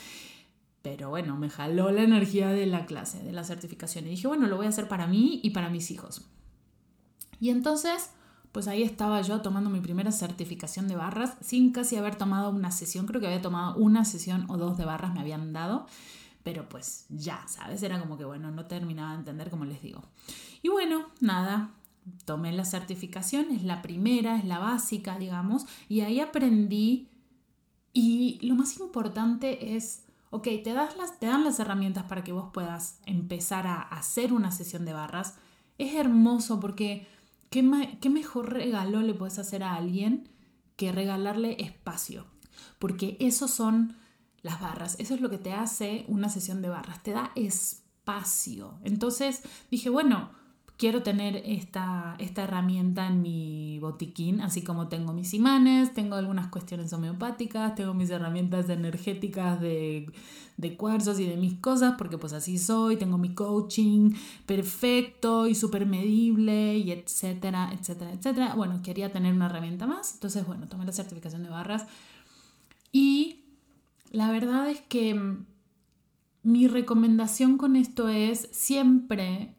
Pero 0.87 1.11
bueno, 1.11 1.37
me 1.37 1.50
jaló 1.50 1.90
la 1.90 2.02
energía 2.02 2.50
de 2.50 2.64
la 2.64 2.87
clase, 2.87 3.21
de 3.21 3.33
la 3.33 3.43
certificación 3.43 4.07
y 4.07 4.11
dije, 4.11 4.28
bueno, 4.28 4.47
lo 4.47 4.57
voy 4.57 4.66
a 4.66 4.69
hacer 4.69 4.87
para 4.87 5.09
mí 5.09 5.40
y 5.43 5.50
para 5.50 5.69
mis 5.69 5.90
hijos. 5.90 6.28
Y 7.40 7.50
entonces, 7.50 8.11
pues 8.52 8.69
ahí 8.69 8.85
estaba 8.85 9.21
yo 9.23 9.40
tomando 9.40 9.69
mi 9.69 9.81
primera 9.81 10.12
certificación 10.12 10.87
de 10.87 10.95
barras 10.95 11.38
sin 11.40 11.73
casi 11.73 11.97
haber 11.97 12.14
tomado 12.14 12.50
una 12.50 12.71
sesión. 12.71 13.07
Creo 13.07 13.21
que 13.21 13.26
había 13.26 13.43
tomado 13.43 13.75
una 13.75 14.05
sesión 14.05 14.49
o 14.49 14.59
dos 14.59 14.78
de 14.78 14.85
barras, 14.85 15.12
me 15.12 15.19
habían 15.19 15.52
dado. 15.52 15.88
Pero 16.45 16.69
pues 16.69 17.07
ya, 17.09 17.45
¿sabes? 17.49 17.83
Era 17.83 17.99
como 17.99 18.16
que, 18.16 18.25
bueno, 18.25 18.52
no 18.52 18.66
terminaba 18.66 19.11
de 19.11 19.19
entender 19.19 19.50
como 19.50 19.64
les 19.64 19.83
digo. 19.83 20.05
Y 20.62 20.69
bueno, 20.69 21.07
nada, 21.19 21.73
tomé 22.26 22.52
la 22.52 22.64
certificación, 22.64 23.50
es 23.50 23.64
la 23.64 23.83
primera, 23.83 24.37
es 24.37 24.45
la 24.45 24.61
básica, 24.61 25.19
digamos, 25.19 25.66
y 25.88 26.02
ahí 26.02 26.21
aprendí. 26.21 27.09
Y 27.93 28.38
lo 28.47 28.55
más 28.55 28.78
importante 28.78 29.75
es, 29.75 30.05
ok, 30.37 30.49
te, 30.64 30.73
das 30.73 30.97
las, 30.97 31.19
dan 31.21 31.45
las 31.45 31.59
herramientas 31.59 32.05
para 32.05 32.25
que 32.25 32.33
vos 32.33 32.50
puedas 32.52 33.00
empezar 33.07 33.66
a 33.66 33.83
hacer 33.83 34.33
una 34.33 34.50
sesión 34.50 34.85
de 34.85 34.93
barras. 34.93 35.35
Es 35.78 35.95
hermoso 35.95 36.61
porque 36.61 37.07
¿Qué, 37.50 37.62
mejor 38.11 38.52
regalo 38.52 39.00
le 39.02 39.14
puedes 39.14 39.38
hacer 39.38 39.62
a 39.62 39.75
alguien 39.75 40.28
que 40.76 40.93
regalarle 40.93 41.57
espacio? 41.62 42.26
Porque 42.78 43.16
eso 43.21 43.49
son 43.49 43.97
las 44.43 44.61
barras, 44.61 44.97
eso 44.99 45.14
es 45.14 45.21
lo 45.21 45.31
que 45.31 45.38
te 45.38 45.52
hace 45.52 46.05
una 46.09 46.28
sesión 46.28 46.61
de 46.61 46.69
barras, 46.69 47.02
te 47.02 47.12
da 47.12 47.33
espacio. 47.35 48.78
Entonces 48.85 49.43
dije, 49.71 49.90
bueno, 49.90 50.31
quiero 50.76 51.02
tener 51.02 51.37
esta, 51.47 52.16
esta 52.18 52.45
herramienta 52.45 53.06
en 53.06 53.23
mi 53.23 53.78
botiquín, 53.78 54.40
así 54.40 54.62
como 54.62 54.88
tengo 54.88 55.12
mis 55.12 55.33
imanes, 55.33 55.95
tengo 55.95 56.16
algunas 56.16 56.49
cuestiones 56.49 56.92
homeopáticas, 56.92 57.75
tengo 57.75 57.95
mis 57.95 58.11
herramientas 58.11 58.68
energéticas 58.68 59.61
de, 59.61 60.11
de 60.59 60.76
cuarzos 60.76 61.18
y 61.18 61.26
de 61.26 61.37
mis 61.37 61.54
cosas, 61.54 61.95
porque 61.97 62.18
pues 62.18 62.35
así 62.35 62.59
soy, 62.59 62.97
tengo 62.97 63.16
mi 63.16 63.35
coaching 63.35 64.12
perfecto 64.45 65.47
y 65.47 65.54
súper 65.54 65.87
medible 65.87 66.76
y 66.76 66.92
etcétera, 66.92 67.73
etcétera, 67.73 68.12
etcétera. 68.12 68.54
Bueno, 68.54 68.83
quería 68.83 69.12
tener 69.12 69.33
una 69.33 69.47
herramienta 69.47 69.87
más, 69.87 70.14
entonces 70.14 70.47
bueno, 70.47 70.66
tomé 70.68 70.85
la 70.85 70.92
certificación 70.92 71.42
de 71.42 71.49
barras 71.49 71.87
y 72.92 73.40
la 74.11 74.30
verdad 74.30 74.68
es 74.68 74.80
que 74.83 75.37
mi 76.42 76.68
recomendación 76.68 77.56
con 77.56 77.76
esto 77.76 78.09
es 78.09 78.49
siempre 78.52 79.55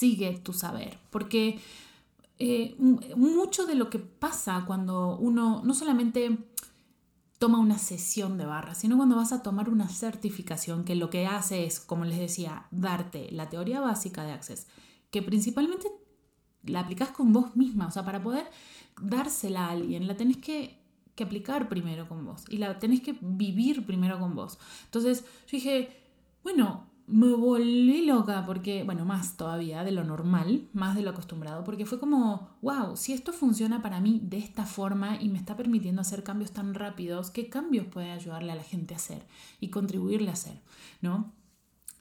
sigue 0.00 0.38
tu 0.38 0.54
saber, 0.54 0.98
porque 1.10 1.60
eh, 2.38 2.74
mucho 3.16 3.66
de 3.66 3.74
lo 3.74 3.90
que 3.90 3.98
pasa 3.98 4.64
cuando 4.66 5.18
uno 5.18 5.60
no 5.62 5.74
solamente 5.74 6.38
toma 7.38 7.58
una 7.58 7.76
sesión 7.76 8.38
de 8.38 8.46
barra, 8.46 8.74
sino 8.74 8.96
cuando 8.96 9.16
vas 9.16 9.32
a 9.32 9.42
tomar 9.42 9.68
una 9.68 9.90
certificación 9.90 10.84
que 10.84 10.94
lo 10.94 11.10
que 11.10 11.26
hace 11.26 11.64
es, 11.64 11.80
como 11.80 12.06
les 12.06 12.18
decía, 12.18 12.66
darte 12.70 13.30
la 13.30 13.50
teoría 13.50 13.80
básica 13.80 14.24
de 14.24 14.32
Access, 14.32 14.68
que 15.10 15.20
principalmente 15.20 15.88
la 16.62 16.80
aplicas 16.80 17.10
con 17.10 17.34
vos 17.34 17.54
misma, 17.54 17.86
o 17.86 17.90
sea, 17.90 18.04
para 18.04 18.22
poder 18.22 18.50
dársela 19.02 19.66
a 19.66 19.70
alguien, 19.72 20.06
la 20.06 20.16
tenés 20.16 20.38
que, 20.38 20.78
que 21.14 21.24
aplicar 21.24 21.68
primero 21.68 22.08
con 22.08 22.24
vos 22.24 22.44
y 22.48 22.56
la 22.56 22.78
tenés 22.78 23.02
que 23.02 23.18
vivir 23.20 23.84
primero 23.84 24.18
con 24.18 24.34
vos. 24.34 24.58
Entonces 24.86 25.24
yo 25.46 25.52
dije, 25.58 25.94
bueno, 26.42 26.89
me 27.10 27.34
volví 27.34 28.06
loca 28.06 28.44
porque, 28.46 28.84
bueno, 28.84 29.04
más 29.04 29.36
todavía 29.36 29.84
de 29.84 29.90
lo 29.90 30.04
normal, 30.04 30.68
más 30.72 30.94
de 30.94 31.02
lo 31.02 31.10
acostumbrado, 31.10 31.64
porque 31.64 31.86
fue 31.86 31.98
como, 31.98 32.50
wow, 32.62 32.96
si 32.96 33.12
esto 33.12 33.32
funciona 33.32 33.82
para 33.82 34.00
mí 34.00 34.20
de 34.22 34.38
esta 34.38 34.64
forma 34.64 35.20
y 35.20 35.28
me 35.28 35.38
está 35.38 35.56
permitiendo 35.56 36.00
hacer 36.00 36.22
cambios 36.22 36.52
tan 36.52 36.74
rápidos, 36.74 37.30
¿qué 37.30 37.48
cambios 37.48 37.86
puede 37.86 38.12
ayudarle 38.12 38.52
a 38.52 38.56
la 38.56 38.62
gente 38.62 38.94
a 38.94 38.98
hacer 38.98 39.26
y 39.60 39.68
contribuirle 39.68 40.30
a 40.30 40.34
hacer? 40.34 40.60
¿No? 41.00 41.32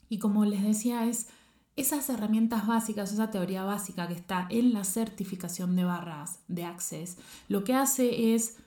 Y 0.09 0.19
como 0.19 0.45
les 0.45 0.63
decía, 0.63 1.05
es 1.05 1.27
esas 1.75 2.09
herramientas 2.09 2.67
básicas, 2.67 3.11
esa 3.11 3.31
teoría 3.31 3.63
básica 3.63 4.07
que 4.07 4.13
está 4.13 4.47
en 4.49 4.73
la 4.73 4.83
certificación 4.83 5.75
de 5.75 5.85
barras 5.85 6.39
de 6.47 6.65
Access, 6.65 7.17
lo 7.47 7.63
que 7.63 7.73
hace 7.73 8.35
es 8.35 8.57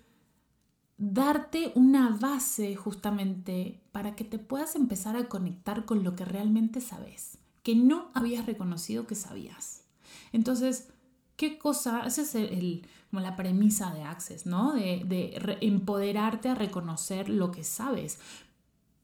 darte 0.97 1.73
una 1.75 2.17
base 2.17 2.75
justamente 2.75 3.82
para 3.93 4.17
que 4.17 4.25
te 4.25 4.39
puedas 4.39 4.75
empezar 4.75 5.17
a 5.17 5.29
conectar 5.29 5.85
con 5.85 6.03
lo 6.03 6.17
que 6.17 6.25
realmente 6.25 6.81
sabes, 6.81 7.39
que 7.63 7.77
no 7.77 8.11
habías 8.15 8.47
reconocido 8.47 9.07
que 9.07 9.15
sabías. 9.15 9.85
Entonces, 10.33 10.89
¿qué 11.37 11.59
cosa? 11.59 12.07
Esa 12.07 12.23
es 12.23 12.35
el, 12.35 12.87
como 13.11 13.23
la 13.23 13.37
premisa 13.37 13.93
de 13.93 14.03
Access, 14.03 14.47
¿no? 14.47 14.73
De, 14.73 15.59
empoderarte 15.61 16.49
a 16.49 16.55
reconocer 16.55 17.29
lo 17.29 17.53
que 17.53 17.65
sabes. 17.65 18.19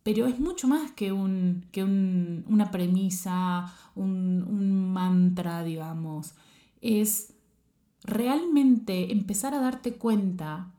Pero 0.02 0.26
es 0.26 0.40
mucho 0.40 0.68
más 0.68 0.90
que, 0.92 1.12
un, 1.12 1.66
que 1.70 1.84
una 1.84 2.70
premisa, 2.70 3.74
un, 3.94 4.42
un 4.48 4.90
mantra, 4.90 5.62
digamos. 5.62 6.32
Es 6.80 7.34
realmente 8.04 9.12
empezar 9.12 9.52
a 9.52 9.60
darte 9.60 9.94
cuenta 9.94 10.70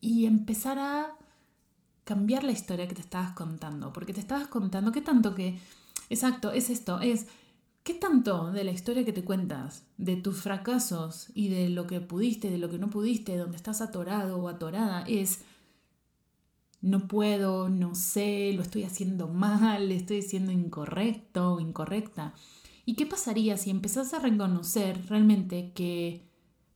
y 0.00 0.26
empezar 0.26 0.78
a 0.78 1.16
cambiar 2.08 2.42
la 2.42 2.52
historia 2.52 2.88
que 2.88 2.94
te 2.94 3.02
estabas 3.02 3.32
contando, 3.32 3.92
porque 3.92 4.14
te 4.14 4.20
estabas 4.20 4.48
contando 4.48 4.92
qué 4.92 5.02
tanto 5.02 5.34
que, 5.34 5.58
exacto, 6.08 6.52
es 6.52 6.70
esto, 6.70 7.00
es 7.00 7.26
qué 7.82 7.92
tanto 7.92 8.50
de 8.50 8.64
la 8.64 8.70
historia 8.70 9.04
que 9.04 9.12
te 9.12 9.24
cuentas, 9.24 9.84
de 9.98 10.16
tus 10.16 10.40
fracasos 10.40 11.28
y 11.34 11.50
de 11.50 11.68
lo 11.68 11.86
que 11.86 12.00
pudiste, 12.00 12.48
de 12.48 12.56
lo 12.56 12.70
que 12.70 12.78
no 12.78 12.88
pudiste, 12.88 13.32
de 13.32 13.38
donde 13.38 13.58
estás 13.58 13.82
atorado 13.82 14.38
o 14.38 14.48
atorada, 14.48 15.02
es 15.06 15.42
no 16.80 17.08
puedo, 17.08 17.68
no 17.68 17.94
sé, 17.94 18.54
lo 18.54 18.62
estoy 18.62 18.84
haciendo 18.84 19.28
mal, 19.28 19.92
estoy 19.92 20.22
siendo 20.22 20.50
incorrecto 20.50 21.56
o 21.56 21.60
incorrecta. 21.60 22.32
¿Y 22.86 22.94
qué 22.94 23.04
pasaría 23.04 23.58
si 23.58 23.68
empezás 23.68 24.14
a 24.14 24.18
reconocer 24.18 25.04
realmente 25.10 25.72
que 25.74 26.26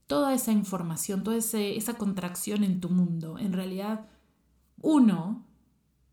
toda 0.05 0.35
esa 0.35 0.51
información, 0.51 1.23
toda 1.23 1.37
esa 1.37 1.93
contracción 1.95 2.63
en 2.63 2.81
tu 2.81 2.91
mundo, 2.91 3.39
en 3.39 3.53
realidad, 3.53 4.12
uno, 4.83 5.43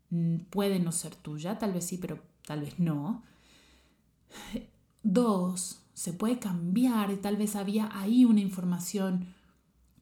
mm, 0.09 0.37
puede 0.49 0.79
no 0.79 0.91
ser 0.91 1.15
tuya, 1.15 1.59
tal 1.59 1.73
vez 1.73 1.85
sí, 1.85 1.97
pero 1.99 2.19
tal 2.47 2.61
vez 2.61 2.79
no. 2.79 3.21
Dos, 5.03 5.81
se 5.93 6.13
puede 6.13 6.39
cambiar 6.39 7.15
tal 7.17 7.37
vez 7.37 7.55
había 7.55 7.89
ahí 7.93 8.25
una 8.25 8.39
información 8.39 9.35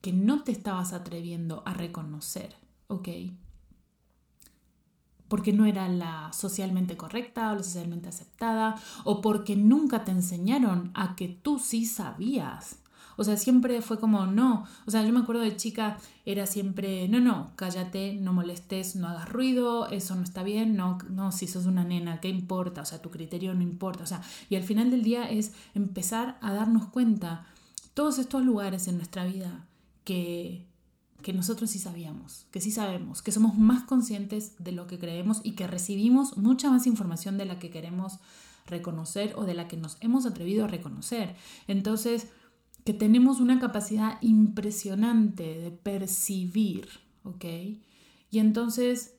que 0.02 0.14
no 0.14 0.44
te 0.44 0.52
estabas 0.52 0.94
atreviendo 0.94 1.64
a 1.66 1.74
reconocer, 1.74 2.56
¿ok? 2.88 3.10
Porque 5.28 5.52
no 5.52 5.66
era 5.66 5.90
la 5.90 6.32
socialmente 6.32 6.96
correcta 6.96 7.52
o 7.52 7.56
la 7.56 7.64
socialmente 7.64 8.10
aceptada 8.10 8.80
o 9.04 9.20
porque 9.22 9.56
nunca 9.56 10.06
te 10.06 10.12
enseñaron 10.12 10.92
a 10.94 11.16
que 11.16 11.28
tú 11.28 11.60
sí 11.60 11.86
sabías. 11.86 12.80
O 13.20 13.24
sea, 13.26 13.36
siempre 13.36 13.82
fue 13.82 14.00
como, 14.00 14.28
no. 14.28 14.66
O 14.88 14.92
sea, 14.92 15.06
yo 15.06 15.12
me 15.12 15.20
acuerdo 15.20 15.42
de 15.42 15.58
chica, 15.58 15.98
era 16.26 16.46
siempre, 16.46 17.10
no, 17.10 17.20
no, 17.20 17.52
cállate, 17.58 18.14
no 18.16 18.32
molestes, 18.32 18.96
no 18.96 19.10
hagas 19.10 19.28
ruido, 19.28 19.90
eso 19.90 20.16
no 20.16 20.24
está 20.24 20.42
bien, 20.42 20.78
no, 20.78 20.98
no, 21.10 21.34
si 21.34 21.46
sos 21.46 21.66
una 21.66 21.84
nena, 21.84 22.22
¿qué 22.22 22.30
importa? 22.30 22.82
O 22.82 22.86
sea, 22.86 23.02
tu 23.02 23.12
criterio 23.12 23.54
no 23.54 23.62
importa. 23.62 24.04
O 24.04 24.08
sea, 24.08 24.22
y 24.50 24.56
al 24.56 24.64
final 24.64 24.90
del 24.90 25.04
día 25.04 25.30
es 25.30 25.52
empezar 25.76 26.38
a 26.42 26.54
darnos 26.54 26.86
cuenta 26.88 27.46
todos 27.94 28.20
estos 28.20 28.46
lugares 28.46 28.88
en 28.88 28.96
nuestra 28.96 29.26
vida 29.26 29.68
que, 30.06 30.66
que 31.22 31.34
nosotros 31.34 31.70
sí 31.70 31.80
sabíamos, 31.80 32.48
que 32.52 32.62
sí 32.62 32.72
sabemos, 32.72 33.22
que 33.22 33.34
somos 33.34 33.58
más 33.58 33.84
conscientes 33.84 34.54
de 34.60 34.72
lo 34.72 34.88
que 34.88 34.98
creemos 34.98 35.42
y 35.44 35.52
que 35.52 35.68
recibimos 35.68 36.38
mucha 36.38 36.70
más 36.70 36.88
información 36.88 37.38
de 37.38 37.44
la 37.44 37.60
que 37.60 37.70
queremos 37.70 38.20
reconocer 38.66 39.34
o 39.36 39.44
de 39.44 39.56
la 39.56 39.68
que 39.68 39.76
nos 39.76 39.98
hemos 40.00 40.26
atrevido 40.26 40.64
a 40.64 40.68
reconocer. 40.68 41.36
Entonces, 41.68 42.28
que 42.84 42.94
tenemos 42.94 43.40
una 43.40 43.60
capacidad 43.60 44.18
impresionante 44.22 45.60
de 45.60 45.72
percibir, 45.72 46.88
¿ok? 47.24 47.46
Y 48.32 48.40
entonces 48.40 49.16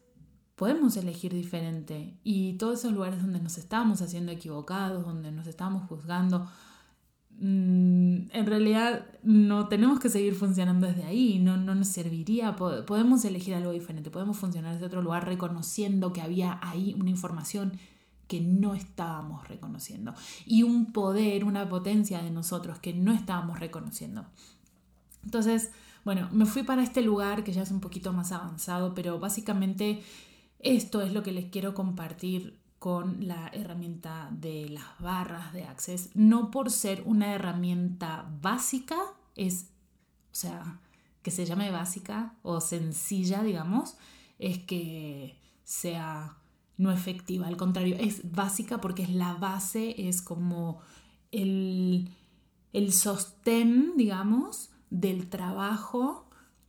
podemos 0.61 0.95
elegir 0.99 1.33
diferente. 1.33 2.19
Y 2.23 2.55
todos 2.59 2.81
esos 2.81 2.93
lugares 2.93 3.23
donde 3.23 3.40
nos 3.40 3.57
estábamos 3.57 4.02
haciendo 4.02 4.31
equivocados, 4.31 5.07
donde 5.07 5.33
nos 5.33 5.47
estábamos 5.47 5.88
juzgando, 5.88 6.47
mm, 7.38 8.31
en 8.31 8.47
realidad 8.47 9.07
no 9.23 9.69
tenemos 9.69 9.99
que 10.00 10.11
seguir 10.11 10.35
funcionando 10.35 10.87
desde 10.87 11.05
ahí, 11.05 11.38
no, 11.38 11.57
no 11.57 11.75
nos 11.75 11.88
serviría, 11.88 12.57
podemos 12.57 13.25
elegir 13.25 13.55
algo 13.55 13.73
diferente, 13.73 14.11
podemos 14.11 14.37
funcionar 14.37 14.75
desde 14.75 14.85
otro 14.85 15.00
lugar 15.00 15.26
reconociendo 15.26 16.12
que 16.12 16.21
había 16.21 16.61
ahí 16.62 16.95
una 17.00 17.09
información 17.09 17.73
que 18.31 18.41
no 18.41 18.77
estábamos 18.77 19.49
reconociendo 19.49 20.15
y 20.47 20.63
un 20.63 20.93
poder, 20.93 21.45
una 21.45 21.69
potencia 21.69 22.23
de 22.23 22.31
nosotros 22.31 22.79
que 22.79 22.95
no 22.95 23.13
estábamos 23.13 23.59
reconociendo. 23.59 24.25
Entonces, 25.25 25.73
bueno, 26.05 26.29
me 26.31 26.47
fui 26.47 26.63
para 26.63 26.85
este 26.85 27.03
lugar 27.03 27.43
que 27.43 27.53
ya 27.53 27.63
es 27.63 27.73
un 27.73 27.81
poquito 27.81 28.13
más 28.13 28.31
avanzado, 28.31 28.95
pero 28.95 29.19
básicamente 29.19 30.05
esto 30.61 31.03
es 31.03 31.13
lo 31.13 31.25
que 31.25 31.33
les 31.33 31.47
quiero 31.47 31.75
compartir 31.75 32.61
con 32.79 33.27
la 33.27 33.49
herramienta 33.49 34.29
de 34.31 34.69
las 34.69 34.97
barras 35.01 35.53
de 35.53 35.65
Access, 35.65 36.11
no 36.15 36.53
por 36.53 36.71
ser 36.71 37.03
una 37.07 37.35
herramienta 37.35 38.31
básica, 38.41 38.97
es, 39.35 39.73
o 40.31 40.37
sea, 40.37 40.79
que 41.23 41.33
se 41.33 41.47
llame 41.47 41.73
básica 41.73 42.37
o 42.43 42.61
sencilla, 42.61 43.43
digamos, 43.43 43.97
es 44.39 44.59
que 44.59 45.37
sea 45.65 46.39
no 46.81 46.91
efectiva, 46.91 47.47
al 47.47 47.59
contrario, 47.59 47.95
es 48.01 48.33
básica 48.33 48.81
porque 48.81 49.03
es 49.03 49.11
la 49.11 49.35
base, 49.35 50.09
es 50.09 50.23
como 50.23 50.81
el, 51.31 52.09
el 52.73 52.93
sostén, 52.95 53.93
digamos, 53.99 54.71
del 54.89 55.29
trabajo 55.29 56.27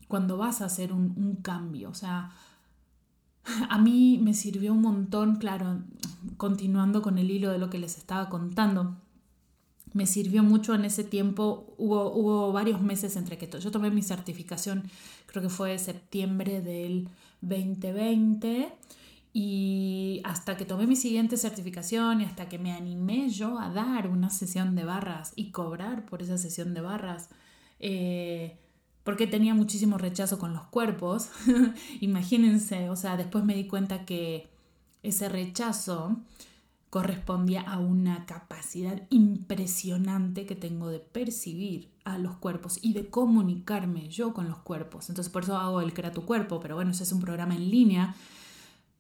cuando 0.10 0.36
vas 0.36 0.62
a 0.62 0.66
hacer 0.66 0.92
un, 0.92 1.14
un 1.16 1.38
cambio. 1.38 1.90
O 1.90 1.94
sea, 1.94 2.32
a 3.70 3.78
mí 3.78 4.20
me 4.22 4.34
sirvió 4.34 4.74
un 4.74 4.82
montón, 4.82 5.38
claro, 5.38 5.80
continuando 6.36 7.02
con 7.02 7.18
el 7.18 7.32
hilo 7.32 7.50
de 7.50 7.58
lo 7.58 7.70
que 7.70 7.80
les 7.80 7.98
estaba 7.98 8.28
contando. 8.28 8.98
Me 9.94 10.06
sirvió 10.06 10.44
mucho 10.44 10.76
en 10.76 10.84
ese 10.84 11.06
tiempo, 11.06 11.74
hubo, 11.78 12.12
hubo 12.14 12.52
varios 12.52 12.82
meses 12.82 13.16
entre 13.16 13.38
que 13.38 13.48
yo 13.48 13.72
tomé 13.72 13.92
mi 13.92 14.02
certificación, 14.02 14.84
creo 15.26 15.42
que 15.42 15.50
fue 15.50 15.80
septiembre 15.80 16.60
del 16.60 17.08
2020 17.40 18.74
y 19.34 20.22
hasta 20.26 20.58
que 20.58 20.66
tomé 20.66 20.88
mi 20.88 20.96
siguiente 20.96 21.38
certificación 21.38 22.22
y 22.22 22.26
hasta 22.26 22.50
que 22.50 22.60
me 22.60 22.74
animé 22.74 23.30
yo 23.30 23.60
a 23.60 23.70
dar 23.70 24.08
una 24.08 24.30
sesión 24.30 24.76
de 24.76 24.84
barras 24.84 25.32
y 25.36 25.52
cobrar 25.52 26.06
por 26.06 26.22
esa 26.22 26.38
sesión 26.38 26.74
de 26.74 26.82
barras, 26.82 27.30
eh, 27.80 28.58
porque 29.04 29.28
tenía 29.28 29.54
muchísimo 29.54 29.98
rechazo 29.98 30.38
con 30.38 30.54
los 30.54 30.64
cuerpos, 30.64 31.30
imagínense, 32.02 32.90
o 32.90 32.96
sea, 32.96 33.16
después 33.16 33.46
me 33.46 33.56
di 33.56 33.68
cuenta 33.68 34.06
que 34.06 34.50
ese 35.02 35.30
rechazo 35.30 36.18
correspondía 36.90 37.62
a 37.62 37.80
una 37.80 38.26
capacidad 38.26 39.02
impresionante 39.10 40.46
que 40.46 40.56
tengo 40.56 40.90
de 40.90 41.00
percibir 41.00 41.90
a 42.04 42.18
los 42.18 42.36
cuerpos 42.36 42.80
y 42.82 42.92
de 42.92 43.10
comunicarme 43.10 44.10
yo 44.10 44.34
con 44.34 44.50
los 44.50 44.58
cuerpos. 44.58 45.08
Entonces 45.08 45.32
por 45.32 45.44
eso 45.44 45.56
hago 45.56 45.80
el 45.80 45.94
Crea 45.94 46.12
tu 46.12 46.26
cuerpo, 46.26 46.60
pero 46.60 46.76
bueno, 46.76 46.92
ese 46.92 47.04
es 47.04 47.14
un 47.14 47.22
programa 47.22 47.56
en 47.56 47.72
línea 47.72 48.14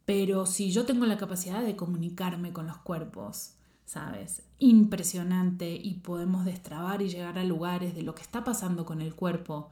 pero 0.06 0.46
si 0.46 0.72
yo 0.72 0.86
tengo 0.86 1.06
la 1.06 1.18
capacidad 1.18 1.62
de 1.62 1.76
comunicarme 1.76 2.54
con 2.54 2.68
los 2.68 2.78
cuerpos, 2.78 3.54
¿sabes? 3.86 4.44
Impresionante 4.60 5.76
y 5.76 5.96
podemos 5.96 6.46
destrabar 6.46 7.02
y 7.02 7.10
llegar 7.10 7.38
a 7.38 7.44
lugares 7.44 7.96
de 7.96 8.04
lo 8.04 8.16
que 8.16 8.22
está 8.22 8.44
pasando 8.44 8.86
con 8.86 9.02
el 9.02 9.16
cuerpo. 9.16 9.70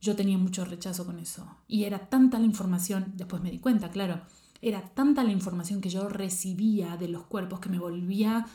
Yo 0.00 0.16
tenía 0.16 0.38
mucho 0.38 0.64
rechazo 0.64 1.06
con 1.06 1.18
eso. 1.18 1.46
Y 1.68 1.84
era 1.84 2.10
tanta 2.10 2.38
la 2.38 2.44
información, 2.46 3.12
después 3.16 3.42
me 3.42 3.50
di 3.50 3.58
cuenta, 3.58 3.90
claro, 3.90 4.20
era 4.60 4.80
tanta 4.80 5.24
la 5.24 5.32
información 5.32 5.80
que 5.80 5.90
yo 5.90 6.08
recibía 6.08 6.96
de 6.96 7.08
los 7.08 7.24
cuerpos 7.24 7.60
que 7.60 7.68
me 7.68 7.78
volvía 7.78 8.46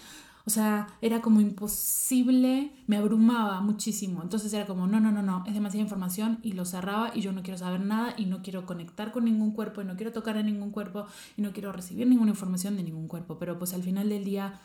o 0.48 0.50
sea, 0.50 0.88
era 1.02 1.22
como 1.22 1.42
imposible, 1.42 2.72
me 2.88 2.96
abrumaba 2.96 3.60
muchísimo. 3.60 4.24
Entonces 4.24 4.54
era 4.54 4.66
como, 4.66 4.88
no, 4.88 5.02
no, 5.02 5.12
no, 5.12 5.22
no, 5.22 5.44
es 5.46 5.54
demasiada 5.54 5.84
información 5.84 6.40
y 6.42 6.54
lo 6.54 6.64
cerraba 6.64 7.12
y 7.14 7.20
yo 7.20 7.34
no 7.34 7.44
quiero 7.44 7.58
saber 7.58 7.82
nada 7.82 8.14
y 8.18 8.28
no 8.28 8.42
quiero 8.42 8.66
conectar 8.66 9.12
con 9.12 9.26
ningún 9.26 9.52
cuerpo 9.52 9.82
y 9.82 9.84
no 9.84 9.98
quiero 9.98 10.14
tocar 10.14 10.38
a 10.38 10.44
ningún 10.44 10.72
cuerpo 10.72 11.06
y 11.36 11.42
no 11.42 11.52
quiero 11.52 11.74
recibir 11.74 12.08
ninguna 12.08 12.32
información 12.32 12.78
de 12.78 12.84
ningún 12.84 13.10
cuerpo. 13.10 13.38
Pero 13.38 13.60
pues 13.60 13.74
al 13.74 13.84
final 13.84 14.08
del 14.08 14.24
día, 14.24 14.62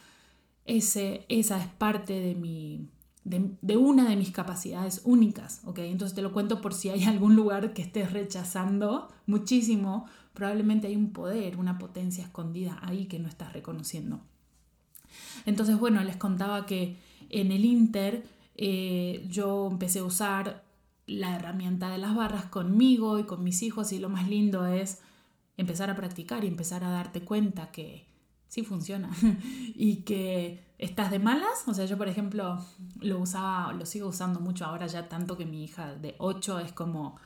ese, 0.66 1.26
esa 1.28 1.58
es 1.58 1.66
parte 1.66 2.12
de 2.12 2.36
mi... 2.36 2.88
De, 3.24 3.76
una 3.76 4.08
de 4.08 4.14
mis 4.14 4.30
capacidades 4.30 5.02
únicas, 5.04 5.62
¿ok? 5.64 5.80
Entonces 5.80 6.14
te 6.14 6.22
lo 6.22 6.32
cuento 6.32 6.60
por 6.60 6.74
si 6.74 6.90
hay 6.90 7.02
algún 7.04 7.34
lugar 7.34 7.72
que 7.72 7.82
estés 7.82 8.12
rechazando 8.12 9.08
muchísimo, 9.26 10.06
probablemente 10.32 10.86
hay 10.86 10.94
un 10.94 11.12
poder, 11.12 11.56
una 11.56 11.78
potencia 11.78 12.22
escondida 12.22 12.78
ahí 12.82 13.06
que 13.06 13.18
no 13.18 13.28
estás 13.28 13.52
reconociendo. 13.52 14.20
Entonces, 15.46 15.79
bueno, 15.79 16.03
les 16.05 16.16
contaba 16.16 16.66
que 16.66 16.96
en 17.31 17.53
el 17.53 17.64
Inter 17.64 18.25
eh, 18.57 19.27
yo 19.29 19.68
empecé 19.70 20.01
a 20.01 20.05
usar 20.05 20.64
la 21.07 21.35
herramienta 21.35 21.88
de 21.90 21.98
las 21.98 22.14
barras 22.14 22.46
conmigo 22.46 23.18
y 23.18 23.25
con 23.25 23.42
mis 23.42 23.62
hijos 23.62 23.92
y 23.92 23.98
lo 23.98 24.09
más 24.09 24.29
lindo 24.29 24.66
es 24.66 25.01
empezar 25.57 25.90
a 25.90 25.96
practicar 25.96 26.44
y 26.44 26.48
empezar 26.48 26.85
a 26.85 26.90
darte 26.90 27.22
cuenta 27.22 27.70
que 27.70 28.07
sí 28.48 28.62
funciona 28.64 29.11
y 29.75 30.03
que 30.03 30.62
estás 30.79 31.11
de 31.11 31.18
malas, 31.18 31.64
o 31.66 31.75
sea, 31.75 31.87
yo 31.87 31.96
por 31.96 32.09
ejemplo 32.09 32.64
lo 33.01 33.18
usaba, 33.18 33.72
lo 33.72 33.87
sigo 33.87 34.09
usando 34.09 34.40
mucho 34.40 34.64
ahora 34.64 34.87
ya 34.87 35.09
tanto 35.09 35.37
que 35.37 35.46
mi 35.46 35.64
hija 35.64 35.94
de 35.94 36.14
8 36.18 36.61
es 36.61 36.72
como, 36.72 37.16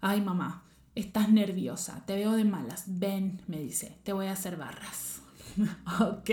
ay 0.00 0.20
mamá, 0.20 0.62
estás 0.94 1.28
nerviosa, 1.28 2.04
te 2.06 2.14
veo 2.14 2.32
de 2.32 2.44
malas, 2.44 2.84
ven, 2.86 3.42
me 3.46 3.58
dice, 3.58 3.98
te 4.04 4.12
voy 4.12 4.26
a 4.26 4.32
hacer 4.32 4.56
barras. 4.56 5.22
ok. 6.00 6.30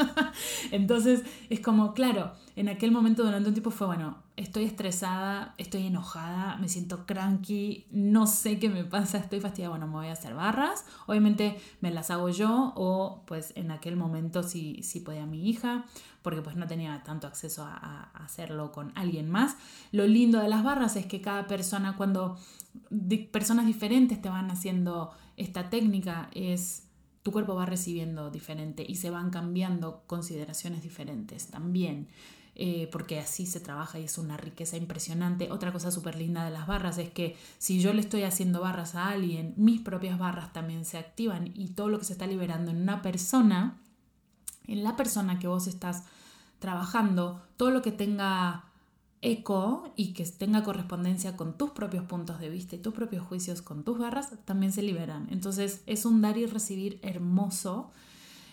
Entonces 0.70 1.22
es 1.50 1.60
como, 1.60 1.94
claro, 1.94 2.32
en 2.56 2.68
aquel 2.68 2.90
momento 2.90 3.24
durante 3.24 3.48
un 3.48 3.54
tiempo 3.54 3.70
fue, 3.70 3.86
bueno, 3.86 4.18
estoy 4.36 4.64
estresada, 4.64 5.54
estoy 5.58 5.86
enojada, 5.86 6.56
me 6.56 6.68
siento 6.68 7.06
cranky, 7.06 7.86
no 7.90 8.26
sé 8.26 8.58
qué 8.58 8.68
me 8.68 8.84
pasa, 8.84 9.18
estoy 9.18 9.40
fastidiada, 9.40 9.70
bueno, 9.70 9.86
me 9.86 9.94
voy 9.94 10.06
a 10.08 10.12
hacer 10.12 10.34
barras. 10.34 10.84
Obviamente 11.06 11.60
me 11.80 11.90
las 11.90 12.10
hago 12.10 12.28
yo 12.28 12.72
o 12.76 13.22
pues 13.26 13.52
en 13.56 13.70
aquel 13.70 13.96
momento 13.96 14.42
sí, 14.42 14.80
sí 14.82 15.00
podía 15.00 15.26
mi 15.26 15.48
hija, 15.48 15.84
porque 16.22 16.42
pues 16.42 16.56
no 16.56 16.66
tenía 16.66 17.02
tanto 17.04 17.26
acceso 17.26 17.64
a, 17.64 17.76
a 17.76 18.24
hacerlo 18.24 18.72
con 18.72 18.92
alguien 18.94 19.30
más. 19.30 19.56
Lo 19.92 20.06
lindo 20.06 20.40
de 20.40 20.48
las 20.48 20.64
barras 20.64 20.96
es 20.96 21.06
que 21.06 21.20
cada 21.20 21.46
persona, 21.46 21.96
cuando 21.96 22.36
personas 23.30 23.66
diferentes 23.66 24.20
te 24.20 24.28
van 24.28 24.50
haciendo 24.50 25.12
esta 25.36 25.70
técnica, 25.70 26.28
es 26.34 26.87
tu 27.22 27.32
cuerpo 27.32 27.54
va 27.54 27.66
recibiendo 27.66 28.30
diferente 28.30 28.84
y 28.86 28.96
se 28.96 29.10
van 29.10 29.30
cambiando 29.30 30.02
consideraciones 30.06 30.82
diferentes 30.82 31.48
también. 31.48 32.08
Eh, 32.60 32.88
porque 32.90 33.20
así 33.20 33.46
se 33.46 33.60
trabaja 33.60 34.00
y 34.00 34.04
es 34.04 34.18
una 34.18 34.36
riqueza 34.36 34.76
impresionante. 34.76 35.52
Otra 35.52 35.72
cosa 35.72 35.92
súper 35.92 36.16
linda 36.16 36.44
de 36.44 36.50
las 36.50 36.66
barras 36.66 36.98
es 36.98 37.08
que 37.08 37.36
si 37.58 37.80
yo 37.80 37.92
le 37.92 38.00
estoy 38.00 38.24
haciendo 38.24 38.60
barras 38.60 38.96
a 38.96 39.10
alguien, 39.10 39.54
mis 39.56 39.80
propias 39.80 40.18
barras 40.18 40.52
también 40.52 40.84
se 40.84 40.98
activan 40.98 41.52
y 41.54 41.68
todo 41.68 41.88
lo 41.88 42.00
que 42.00 42.04
se 42.04 42.14
está 42.14 42.26
liberando 42.26 42.72
en 42.72 42.78
una 42.78 43.00
persona, 43.00 43.78
en 44.66 44.82
la 44.82 44.96
persona 44.96 45.38
que 45.38 45.46
vos 45.46 45.68
estás 45.68 46.02
trabajando, 46.58 47.40
todo 47.56 47.70
lo 47.70 47.80
que 47.80 47.92
tenga 47.92 48.64
eco 49.20 49.92
y 49.96 50.12
que 50.12 50.24
tenga 50.24 50.62
correspondencia 50.62 51.36
con 51.36 51.56
tus 51.56 51.70
propios 51.70 52.04
puntos 52.04 52.38
de 52.40 52.48
vista 52.48 52.76
y 52.76 52.78
tus 52.78 52.94
propios 52.94 53.26
juicios 53.26 53.62
con 53.62 53.82
tus 53.82 53.98
barras, 53.98 54.30
también 54.44 54.72
se 54.72 54.82
liberan. 54.82 55.26
Entonces 55.30 55.82
es 55.86 56.04
un 56.04 56.22
dar 56.22 56.38
y 56.38 56.46
recibir 56.46 56.98
hermoso. 57.02 57.90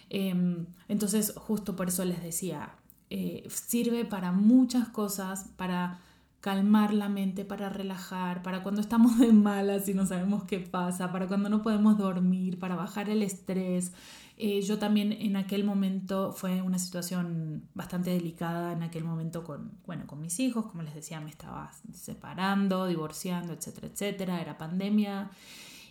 Em, 0.09 0.65
entonces 0.87 1.33
justo 1.35 1.75
por 1.75 1.89
eso 1.89 2.05
les 2.05 2.21
decía, 2.21 2.75
eh, 3.09 3.47
sirve 3.49 4.05
para 4.05 4.31
muchas 4.31 4.89
cosas, 4.89 5.45
para 5.57 5.99
calmar 6.45 6.93
la 6.93 7.09
mente, 7.09 7.43
para 7.43 7.69
relajar, 7.69 8.43
para 8.43 8.61
cuando 8.61 8.79
estamos 8.79 9.17
de 9.17 9.33
malas 9.33 9.89
y 9.89 9.95
no 9.95 10.05
sabemos 10.05 10.43
qué 10.43 10.59
pasa, 10.59 11.11
para 11.11 11.27
cuando 11.27 11.49
no 11.49 11.63
podemos 11.63 11.97
dormir, 11.97 12.59
para 12.59 12.75
bajar 12.75 13.09
el 13.09 13.23
estrés. 13.23 13.93
Eh, 14.37 14.61
yo 14.61 14.77
también 14.77 15.11
en 15.11 15.37
aquel 15.37 15.63
momento 15.63 16.33
fue 16.33 16.61
una 16.61 16.77
situación 16.77 17.63
bastante 17.73 18.11
delicada 18.11 18.73
en 18.73 18.83
aquel 18.83 19.03
momento 19.03 19.43
con, 19.43 19.71
bueno, 19.87 20.05
con 20.05 20.21
mis 20.21 20.39
hijos, 20.39 20.67
como 20.67 20.83
les 20.83 20.93
decía, 20.93 21.19
me 21.19 21.31
estaba 21.31 21.71
separando, 21.91 22.85
divorciando, 22.85 23.51
etcétera, 23.51 23.87
etcétera, 23.87 24.39
era 24.39 24.55
pandemia 24.55 25.31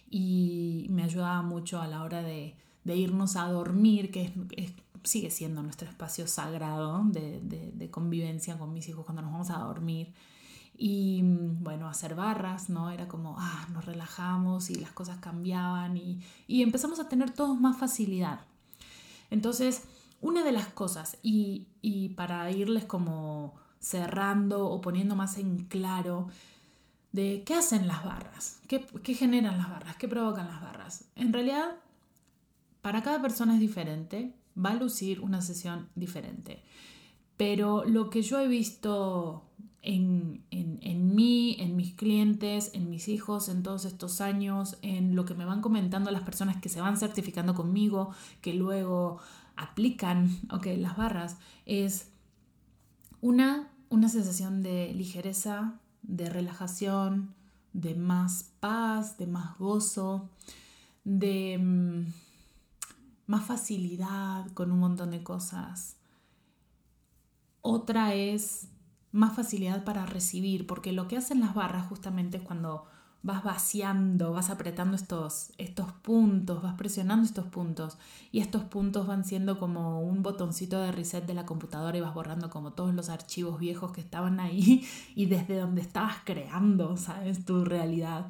y 0.08 0.86
me 0.88 1.02
ayudaba 1.02 1.42
mucho 1.42 1.80
a 1.80 1.88
la 1.88 2.04
hora 2.04 2.22
de, 2.22 2.54
irnos 2.84 3.34
a 3.34 3.48
dormir, 3.48 4.12
que 4.12 4.32
sigue 5.02 5.32
siendo 5.32 5.64
nuestro 5.64 5.88
espacio 5.88 6.28
sagrado 6.28 7.02
de, 7.06 7.40
de, 7.42 7.90
convivencia 7.90 8.56
con 8.56 8.72
mis 8.72 8.88
hijos 8.88 9.04
cuando 9.04 9.22
nos 9.22 9.32
vamos 9.32 9.50
a 9.50 9.58
dormir. 9.58 10.14
Y 10.76 11.20
bueno, 11.22 11.88
hacer 11.88 12.14
barras, 12.14 12.68
¿no? 12.68 12.90
Era 12.90 13.06
como, 13.06 13.36
ah, 13.38 13.66
nos 13.72 13.84
relajamos 13.84 14.70
y 14.70 14.74
las 14.74 14.90
cosas 14.90 15.18
cambiaban 15.18 15.96
y, 15.96 16.20
y 16.46 16.62
empezamos 16.62 16.98
a 16.98 17.08
tener 17.08 17.30
todos 17.30 17.60
más 17.60 17.76
facilidad. 17.76 18.40
Entonces, 19.30 19.84
una 20.20 20.42
de 20.42 20.52
las 20.52 20.68
cosas, 20.68 21.18
y, 21.22 21.66
y 21.82 22.10
para 22.10 22.50
irles 22.50 22.84
como 22.84 23.54
cerrando 23.78 24.66
o 24.66 24.80
poniendo 24.80 25.14
más 25.14 25.38
en 25.38 25.64
claro, 25.66 26.28
de 27.12 27.44
qué 27.46 27.54
hacen 27.54 27.86
las 27.86 28.04
barras, 28.04 28.60
qué, 28.66 28.84
qué 29.02 29.14
generan 29.14 29.58
las 29.58 29.70
barras, 29.70 29.96
qué 29.96 30.08
provocan 30.08 30.48
las 30.48 30.60
barras. 30.60 31.04
En 31.14 31.32
realidad, 31.32 31.76
para 32.82 33.02
cada 33.02 33.22
persona 33.22 33.54
es 33.54 33.60
diferente, 33.60 34.34
va 34.56 34.70
a 34.70 34.74
lucir 34.74 35.20
una 35.20 35.40
sesión 35.40 35.88
diferente. 35.94 36.62
Pero 37.36 37.84
lo 37.84 38.10
que 38.10 38.22
yo 38.22 38.40
he 38.40 38.48
visto 38.48 39.44
en, 39.84 40.42
en, 40.50 40.78
en, 40.80 41.14
mí, 41.14 41.56
en 41.60 41.76
mis 41.76 41.92
clientes, 41.92 42.70
en 42.72 42.88
mis 42.88 43.06
hijos, 43.08 43.50
en 43.50 43.62
todos 43.62 43.84
estos 43.84 44.22
años, 44.22 44.78
en 44.80 45.14
lo 45.14 45.26
que 45.26 45.34
me 45.34 45.44
van 45.44 45.60
comentando 45.60 46.10
las 46.10 46.22
personas 46.22 46.56
que 46.56 46.70
se 46.70 46.80
van 46.80 46.96
certificando 46.96 47.54
conmigo, 47.54 48.10
que 48.40 48.54
luego 48.54 49.18
aplican 49.56 50.30
las 50.78 50.96
barras, 50.96 51.36
es 51.66 52.08
una, 53.20 53.70
una 53.90 54.08
sensación 54.08 54.62
de 54.62 54.92
ligereza, 54.94 55.78
de 56.02 56.30
relajación, 56.30 57.34
de 57.74 57.94
más 57.94 58.52
paz, 58.60 59.18
de 59.18 59.26
más 59.26 59.58
gozo, 59.58 60.30
de 61.04 61.58
mm, 61.58 62.12
más 63.26 63.44
facilidad 63.44 64.50
con 64.52 64.72
un 64.72 64.78
montón 64.78 65.10
de 65.10 65.22
cosas. 65.22 65.96
Otra 67.60 68.14
es 68.14 68.68
más 69.14 69.34
facilidad 69.36 69.84
para 69.84 70.06
recibir, 70.06 70.66
porque 70.66 70.92
lo 70.92 71.06
que 71.06 71.16
hacen 71.16 71.40
las 71.40 71.54
barras 71.54 71.86
justamente 71.86 72.38
es 72.38 72.42
cuando 72.42 72.84
vas 73.22 73.44
vaciando, 73.44 74.32
vas 74.32 74.50
apretando 74.50 74.96
estos, 74.96 75.52
estos 75.56 75.92
puntos, 75.92 76.62
vas 76.62 76.74
presionando 76.74 77.24
estos 77.24 77.46
puntos 77.46 77.96
y 78.32 78.40
estos 78.40 78.64
puntos 78.64 79.06
van 79.06 79.24
siendo 79.24 79.58
como 79.60 80.02
un 80.02 80.22
botoncito 80.24 80.80
de 80.80 80.90
reset 80.90 81.24
de 81.24 81.32
la 81.32 81.46
computadora 81.46 81.96
y 81.96 82.00
vas 82.00 82.12
borrando 82.12 82.50
como 82.50 82.72
todos 82.72 82.92
los 82.92 83.08
archivos 83.08 83.60
viejos 83.60 83.92
que 83.92 84.00
estaban 84.00 84.40
ahí 84.40 84.84
y 85.14 85.26
desde 85.26 85.58
donde 85.58 85.80
estabas 85.80 86.16
creando, 86.24 86.96
¿sabes? 86.96 87.44
Tu 87.44 87.64
realidad. 87.64 88.26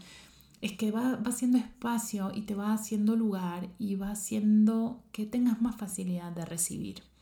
Es 0.60 0.72
que 0.72 0.90
va, 0.90 1.16
va 1.16 1.30
haciendo 1.30 1.56
espacio 1.58 2.30
y 2.34 2.42
te 2.42 2.54
va 2.54 2.74
haciendo 2.74 3.16
lugar 3.16 3.68
y 3.78 3.96
va 3.96 4.10
haciendo 4.10 5.02
que 5.12 5.24
tengas 5.24 5.62
más 5.62 5.76
facilidad 5.76 6.30
de 6.32 6.44
recibir. 6.44 7.13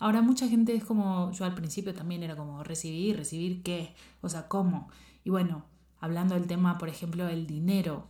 Ahora 0.00 0.22
mucha 0.22 0.48
gente 0.48 0.74
es 0.74 0.84
como, 0.84 1.30
yo 1.30 1.44
al 1.44 1.54
principio 1.54 1.94
también 1.94 2.22
era 2.22 2.34
como 2.34 2.64
recibir, 2.64 3.16
recibir 3.16 3.62
qué, 3.62 3.94
o 4.22 4.28
sea, 4.28 4.48
cómo. 4.48 4.88
Y 5.24 5.30
bueno, 5.30 5.66
hablando 6.00 6.34
del 6.34 6.46
tema, 6.46 6.78
por 6.78 6.88
ejemplo, 6.88 7.28
el 7.28 7.46
dinero. 7.46 8.08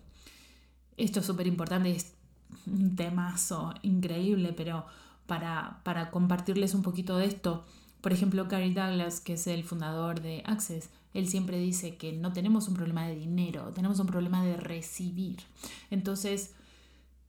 Esto 0.96 1.20
es 1.20 1.26
súper 1.26 1.48
importante, 1.48 1.90
es 1.90 2.14
un 2.66 2.94
temazo 2.94 3.74
increíble, 3.83 4.53
pero 4.53 4.87
para, 5.26 5.81
para 5.83 6.11
compartirles 6.12 6.74
un 6.74 6.83
poquito 6.83 7.16
de 7.16 7.26
esto, 7.26 7.66
por 8.00 8.12
ejemplo, 8.12 8.46
Gary 8.46 8.72
Douglas, 8.72 9.20
que 9.20 9.33
es 9.33 9.46
el 9.48 9.64
fundador 9.64 10.20
de 10.22 10.42
Access, 10.46 10.90
él 11.12 11.29
siempre 11.29 11.59
dice 11.59 11.96
que 11.96 12.12
no 12.12 12.33
tenemos 12.33 12.68
un 12.68 12.74
problema 12.74 13.07
de 13.07 13.16
dinero, 13.16 13.72
tenemos 13.74 13.98
un 13.98 14.07
problema 14.07 14.44
de 14.44 14.57
recibir. 14.57 15.40
Entonces, 15.90 16.55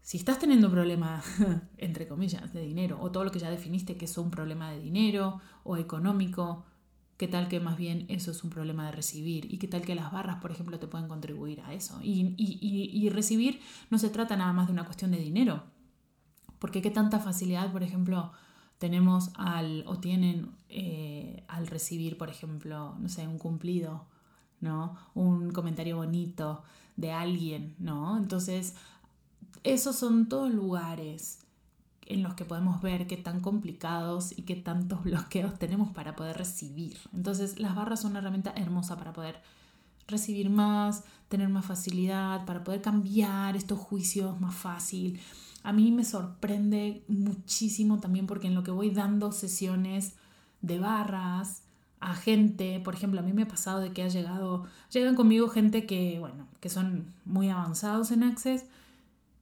si 0.02 0.18
estás 0.18 0.40
teniendo 0.40 0.68
un 0.68 0.74
problema, 0.74 1.22
entre 1.78 2.08
comillas, 2.08 2.54
de 2.54 2.62
dinero, 2.62 3.00
o 3.02 3.12
todo 3.12 3.24
lo 3.24 3.32
que 3.32 3.40
ya 3.40 3.50
definiste 3.50 3.98
que 3.98 4.06
es 4.06 4.18
un 4.18 4.32
problema 4.32 4.72
de 4.72 4.80
dinero 4.80 5.42
o 5.64 5.78
económico, 5.78 6.66
¿Qué 7.22 7.28
tal 7.28 7.48
que 7.48 7.60
más 7.60 7.78
bien 7.78 8.08
eso 8.10 8.32
es 8.32 8.44
un 8.44 8.50
problema 8.50 8.88
de 8.88 8.94
recibir? 8.94 9.46
¿Y 9.54 9.60
qué 9.60 9.68
tal 9.68 9.84
que 9.84 9.94
las 9.94 10.12
barras, 10.12 10.38
por 10.38 10.50
ejemplo, 10.50 10.80
te 10.80 10.88
pueden 10.88 11.08
contribuir 11.08 11.62
a 11.62 11.72
eso? 11.72 12.00
Y, 12.02 13.10
recibir 13.10 13.60
no 13.92 14.00
se 14.00 14.10
trata 14.10 14.36
nada 14.36 14.52
más 14.54 14.66
de 14.66 14.74
una 14.74 14.86
cuestión 14.86 15.12
de 15.12 15.20
dinero. 15.20 15.62
Porque 16.58 16.82
qué 16.82 16.90
tanta 16.90 17.20
facilidad, 17.20 17.72
por 17.72 17.84
ejemplo, 17.84 18.32
tenemos 18.80 19.30
al 19.36 19.84
o 19.86 20.00
tienen 20.00 20.50
eh, 20.68 21.44
al 21.48 21.68
recibir, 21.68 22.18
por 22.18 22.32
ejemplo, 22.32 22.96
no 22.98 23.08
sé, 23.08 23.28
un 23.28 23.38
cumplido, 23.38 24.08
¿no? 24.60 24.98
Un 25.14 25.52
comentario 25.52 25.98
bonito 25.98 26.64
de 26.96 27.12
alguien, 27.12 27.76
¿no? 27.78 28.18
Entonces, 28.18 28.76
esos 29.64 29.96
son 29.96 30.28
todos 30.28 30.52
lugares 30.52 31.40
en 32.06 32.24
los 32.24 32.34
que 32.34 32.46
podemos 32.46 32.82
ver 32.82 33.08
qué 33.08 33.18
tan 33.18 33.40
complicados 33.40 34.38
y 34.38 34.42
qué 34.44 34.56
tantos 34.56 35.04
bloqueos 35.06 35.58
tenemos 35.58 35.92
para 35.92 36.16
poder 36.16 36.38
recibir. 36.38 36.98
Entonces 37.14 37.60
las 37.60 37.76
barras 37.76 38.02
son 38.02 38.12
una 38.12 38.20
herramienta 38.20 38.54
hermosa 38.56 38.98
para 38.98 39.14
poder 39.14 39.42
recibir 40.08 40.50
más, 40.50 41.04
tener 41.30 41.48
más 41.50 41.66
facilidad, 41.66 42.46
para 42.46 42.64
poder 42.64 42.82
cambiar 42.82 43.56
estos 43.56 43.80
juicios 43.80 44.40
más 44.42 44.56
fácil. 44.56 45.20
A 45.64 45.72
mí 45.72 45.92
me 45.92 46.04
sorprende 46.04 47.04
muchísimo 47.08 48.00
también 48.00 48.28
porque 48.28 48.48
en 48.48 48.56
lo 48.56 48.64
que 48.64 48.72
voy 48.72 48.90
dando 48.90 49.32
sesiones 49.32 50.14
de 50.62 50.80
barras 50.80 51.64
a 52.02 52.16
gente, 52.16 52.80
por 52.84 52.96
ejemplo, 52.96 53.20
a 53.20 53.24
mí 53.24 53.32
me 53.32 53.44
ha 53.44 53.48
pasado 53.48 53.80
de 53.80 53.94
que 53.94 54.02
ha 54.02 54.08
llegado, 54.08 54.66
llegan 54.92 55.16
conmigo 55.16 55.48
gente 55.50 55.86
que, 55.86 56.18
bueno, 56.20 56.48
que 56.60 56.70
son 56.70 57.06
muy 57.26 57.50
avanzados 57.50 58.10
en 58.12 58.24
Access, 58.24 58.66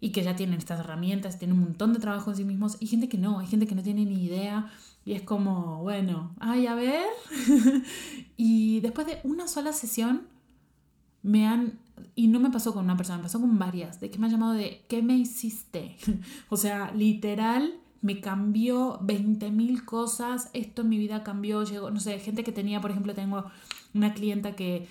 y 0.01 0.11
que 0.11 0.23
ya 0.23 0.35
tienen 0.35 0.59
estas 0.59 0.79
herramientas, 0.79 1.37
tienen 1.37 1.57
un 1.57 1.63
montón 1.65 1.93
de 1.93 1.99
trabajo 1.99 2.31
en 2.31 2.37
sí 2.37 2.45
mismos 2.45 2.77
y 2.79 2.87
gente 2.87 3.09
que 3.09 3.17
no, 3.17 3.39
hay 3.39 3.47
gente 3.47 3.67
que 3.67 3.75
no 3.75 3.83
tiene 3.83 4.05
ni 4.05 4.23
idea 4.23 4.71
y 5.05 5.13
es 5.13 5.21
como, 5.21 5.81
bueno, 5.81 6.35
ay, 6.39 6.67
a 6.67 6.75
ver. 6.75 7.07
y 8.37 8.79
después 8.81 9.07
de 9.07 9.19
una 9.23 9.47
sola 9.47 9.73
sesión 9.73 10.27
me 11.21 11.47
han, 11.47 11.79
y 12.15 12.27
no 12.27 12.39
me 12.39 12.49
pasó 12.49 12.73
con 12.73 12.85
una 12.85 12.95
persona, 12.95 13.17
me 13.17 13.23
pasó 13.23 13.39
con 13.39 13.57
varias, 13.59 13.99
de 13.99 14.09
que 14.09 14.19
me 14.19 14.27
han 14.27 14.31
llamado 14.31 14.53
de, 14.53 14.85
¿qué 14.87 15.01
me 15.01 15.17
hiciste? 15.17 15.95
o 16.49 16.57
sea, 16.57 16.91
literal, 16.91 17.73
me 18.01 18.21
cambió 18.21 18.99
20 19.01 19.51
mil 19.51 19.83
cosas, 19.83 20.49
esto 20.53 20.83
en 20.83 20.89
mi 20.89 20.97
vida 20.97 21.23
cambió, 21.23 21.63
llegó, 21.63 21.91
no 21.91 21.99
sé, 21.99 22.19
gente 22.19 22.43
que 22.43 22.51
tenía, 22.51 22.79
por 22.79 22.91
ejemplo, 22.91 23.13
tengo 23.13 23.45
una 23.93 24.13
clienta 24.13 24.55
que 24.55 24.87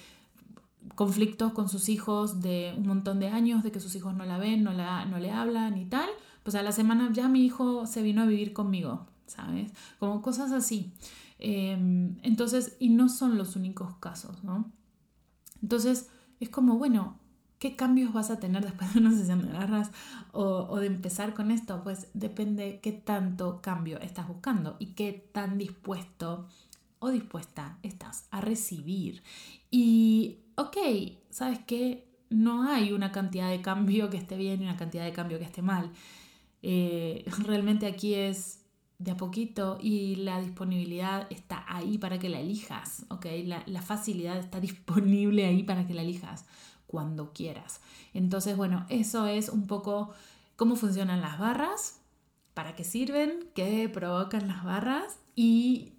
conflictos 0.94 1.52
con 1.52 1.68
sus 1.68 1.88
hijos 1.88 2.40
de 2.40 2.74
un 2.76 2.86
montón 2.86 3.20
de 3.20 3.28
años, 3.28 3.62
de 3.62 3.72
que 3.72 3.80
sus 3.80 3.94
hijos 3.94 4.14
no 4.14 4.24
la 4.24 4.38
ven, 4.38 4.64
no, 4.64 4.72
la, 4.72 5.04
no 5.04 5.18
le 5.18 5.30
hablan 5.30 5.78
y 5.78 5.84
tal, 5.84 6.08
pues 6.42 6.54
a 6.54 6.62
la 6.62 6.72
semana 6.72 7.10
ya 7.12 7.28
mi 7.28 7.44
hijo 7.44 7.86
se 7.86 8.02
vino 8.02 8.22
a 8.22 8.26
vivir 8.26 8.52
conmigo, 8.52 9.06
¿sabes? 9.26 9.72
Como 9.98 10.22
cosas 10.22 10.52
así. 10.52 10.92
Em, 11.38 12.16
entonces, 12.22 12.76
y 12.78 12.90
no 12.90 13.08
son 13.08 13.38
los 13.38 13.56
únicos 13.56 13.96
casos, 13.96 14.42
¿no? 14.42 14.70
Entonces, 15.62 16.08
es 16.40 16.48
como, 16.48 16.78
bueno, 16.78 17.18
¿qué 17.58 17.76
cambios 17.76 18.12
vas 18.12 18.30
a 18.30 18.40
tener 18.40 18.64
después 18.64 18.94
de 18.94 19.00
una 19.00 19.12
sesión 19.12 19.42
de 19.42 19.52
garras 19.52 19.90
o, 20.32 20.66
o 20.68 20.78
de 20.78 20.86
empezar 20.86 21.34
con 21.34 21.50
esto? 21.50 21.82
Pues 21.82 22.08
depende 22.14 22.80
qué 22.82 22.92
tanto 22.92 23.60
cambio 23.60 23.98
estás 24.00 24.28
buscando 24.28 24.76
y 24.78 24.94
qué 24.94 25.30
tan 25.32 25.58
dispuesto 25.58 26.48
o 26.98 27.10
dispuesta 27.10 27.78
estás 27.82 28.26
a 28.30 28.40
recibir. 28.40 29.22
Y 29.70 30.38
ok, 30.58 30.76
¿sabes 31.30 31.60
qué? 31.66 32.04
No 32.30 32.68
hay 32.68 32.92
una 32.92 33.12
cantidad 33.12 33.48
de 33.48 33.62
cambio 33.62 34.10
que 34.10 34.16
esté 34.16 34.36
bien 34.36 34.60
y 34.60 34.64
una 34.64 34.76
cantidad 34.76 35.04
de 35.04 35.12
cambio 35.12 35.38
que 35.38 35.44
esté 35.44 35.62
mal. 35.62 35.92
Eh, 36.62 37.24
realmente 37.44 37.86
aquí 37.86 38.14
es 38.14 38.64
de 38.98 39.12
a 39.12 39.16
poquito 39.16 39.78
y 39.80 40.16
la 40.16 40.40
disponibilidad 40.40 41.28
está 41.30 41.64
ahí 41.68 41.98
para 41.98 42.18
que 42.18 42.28
la 42.28 42.40
elijas, 42.40 43.06
¿ok? 43.08 43.26
La, 43.44 43.62
la, 43.66 43.80
facilidad 43.80 44.36
está 44.36 44.58
disponible 44.68 45.46
ahí 45.46 45.62
para 45.62 45.86
que 45.86 45.94
la 45.94 46.02
elijas 46.02 46.44
cuando 46.88 47.32
quieras. 47.32 47.80
Entonces, 48.12 48.56
bueno, 48.56 48.84
eso 48.88 49.26
es 49.26 49.48
un 49.48 49.68
poco 49.68 50.10
cómo 50.56 50.74
funcionan 50.74 51.20
las 51.20 51.38
barras, 51.38 52.00
para 52.54 52.74
qué 52.74 52.82
sirven, 52.82 53.48
qué 53.54 53.88
provocan 53.88 54.48
las 54.48 54.64
barras 54.64 55.20
y 55.36 55.92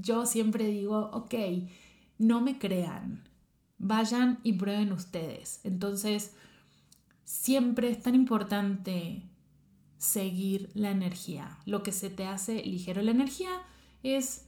yo 0.00 0.26
siempre 0.26 0.66
digo, 0.66 1.10
ok, 1.12 1.34
no 2.18 2.40
me 2.40 2.58
crean, 2.58 3.24
vayan 3.78 4.40
y 4.42 4.54
prueben 4.54 4.92
ustedes. 4.92 5.60
Entonces, 5.64 6.34
siempre 7.24 7.90
es 7.90 8.02
tan 8.02 8.14
importante 8.14 9.22
seguir 9.98 10.70
la 10.74 10.90
energía. 10.90 11.58
Lo 11.64 11.82
que 11.82 11.92
se 11.92 12.10
te 12.10 12.26
hace 12.26 12.62
ligero 12.62 13.02
la 13.02 13.10
energía 13.10 13.50
es 14.02 14.46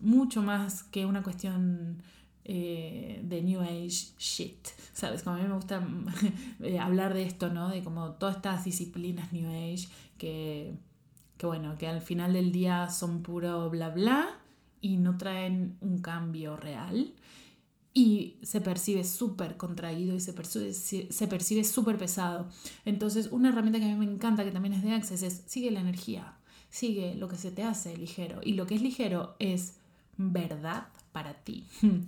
mucho 0.00 0.42
más 0.42 0.82
que 0.82 1.06
una 1.06 1.22
cuestión 1.22 2.02
eh, 2.44 3.20
de 3.24 3.42
New 3.42 3.60
Age 3.60 4.14
shit, 4.18 4.68
¿sabes? 4.94 5.22
Como 5.22 5.36
a 5.36 5.38
mí 5.40 5.46
me 5.46 5.54
gusta 5.54 5.86
eh, 6.62 6.78
hablar 6.78 7.14
de 7.14 7.24
esto, 7.24 7.50
¿no? 7.50 7.68
De 7.68 7.82
como 7.82 8.12
todas 8.12 8.36
estas 8.36 8.64
disciplinas 8.64 9.32
New 9.32 9.48
Age 9.48 9.88
que, 10.16 10.74
que, 11.36 11.46
bueno, 11.46 11.76
que 11.76 11.88
al 11.88 12.00
final 12.00 12.32
del 12.32 12.52
día 12.52 12.88
son 12.88 13.22
puro 13.22 13.68
bla 13.68 13.90
bla 13.90 14.28
y 14.80 14.96
no 14.96 15.18
traen 15.18 15.76
un 15.80 15.98
cambio 15.98 16.56
real 16.56 17.12
y 17.94 18.36
se 18.42 18.60
percibe 18.60 19.04
súper 19.04 19.56
contraído 19.56 20.14
y 20.14 20.20
se 20.20 20.32
percibe, 20.32 20.72
se 20.72 21.64
súper 21.64 21.98
pesado. 21.98 22.48
Entonces, 22.84 23.28
una 23.32 23.48
herramienta 23.48 23.78
que 23.80 23.86
a 23.86 23.88
mí 23.88 24.06
me 24.06 24.12
encanta, 24.12 24.44
que 24.44 24.50
también 24.50 24.74
es 24.74 24.82
de 24.82 24.92
Access, 24.92 25.22
es 25.22 25.42
sigue 25.46 25.70
la 25.70 25.80
energía, 25.80 26.36
sigue 26.70 27.14
lo 27.14 27.28
que 27.28 27.36
se 27.36 27.50
te 27.50 27.64
hace 27.64 27.96
ligero. 27.96 28.40
Y 28.44 28.54
lo 28.54 28.66
que 28.66 28.76
es 28.76 28.82
ligero 28.82 29.36
es 29.38 29.74
verdad 30.16 30.88
para 31.12 31.34
ti. 31.34 31.66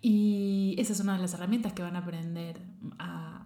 Y 0.00 0.76
esa 0.78 0.92
es 0.92 1.00
una 1.00 1.16
de 1.16 1.22
las 1.22 1.34
herramientas 1.34 1.72
que 1.72 1.82
van 1.82 1.96
a 1.96 1.98
aprender 1.98 2.60
a, 3.00 3.42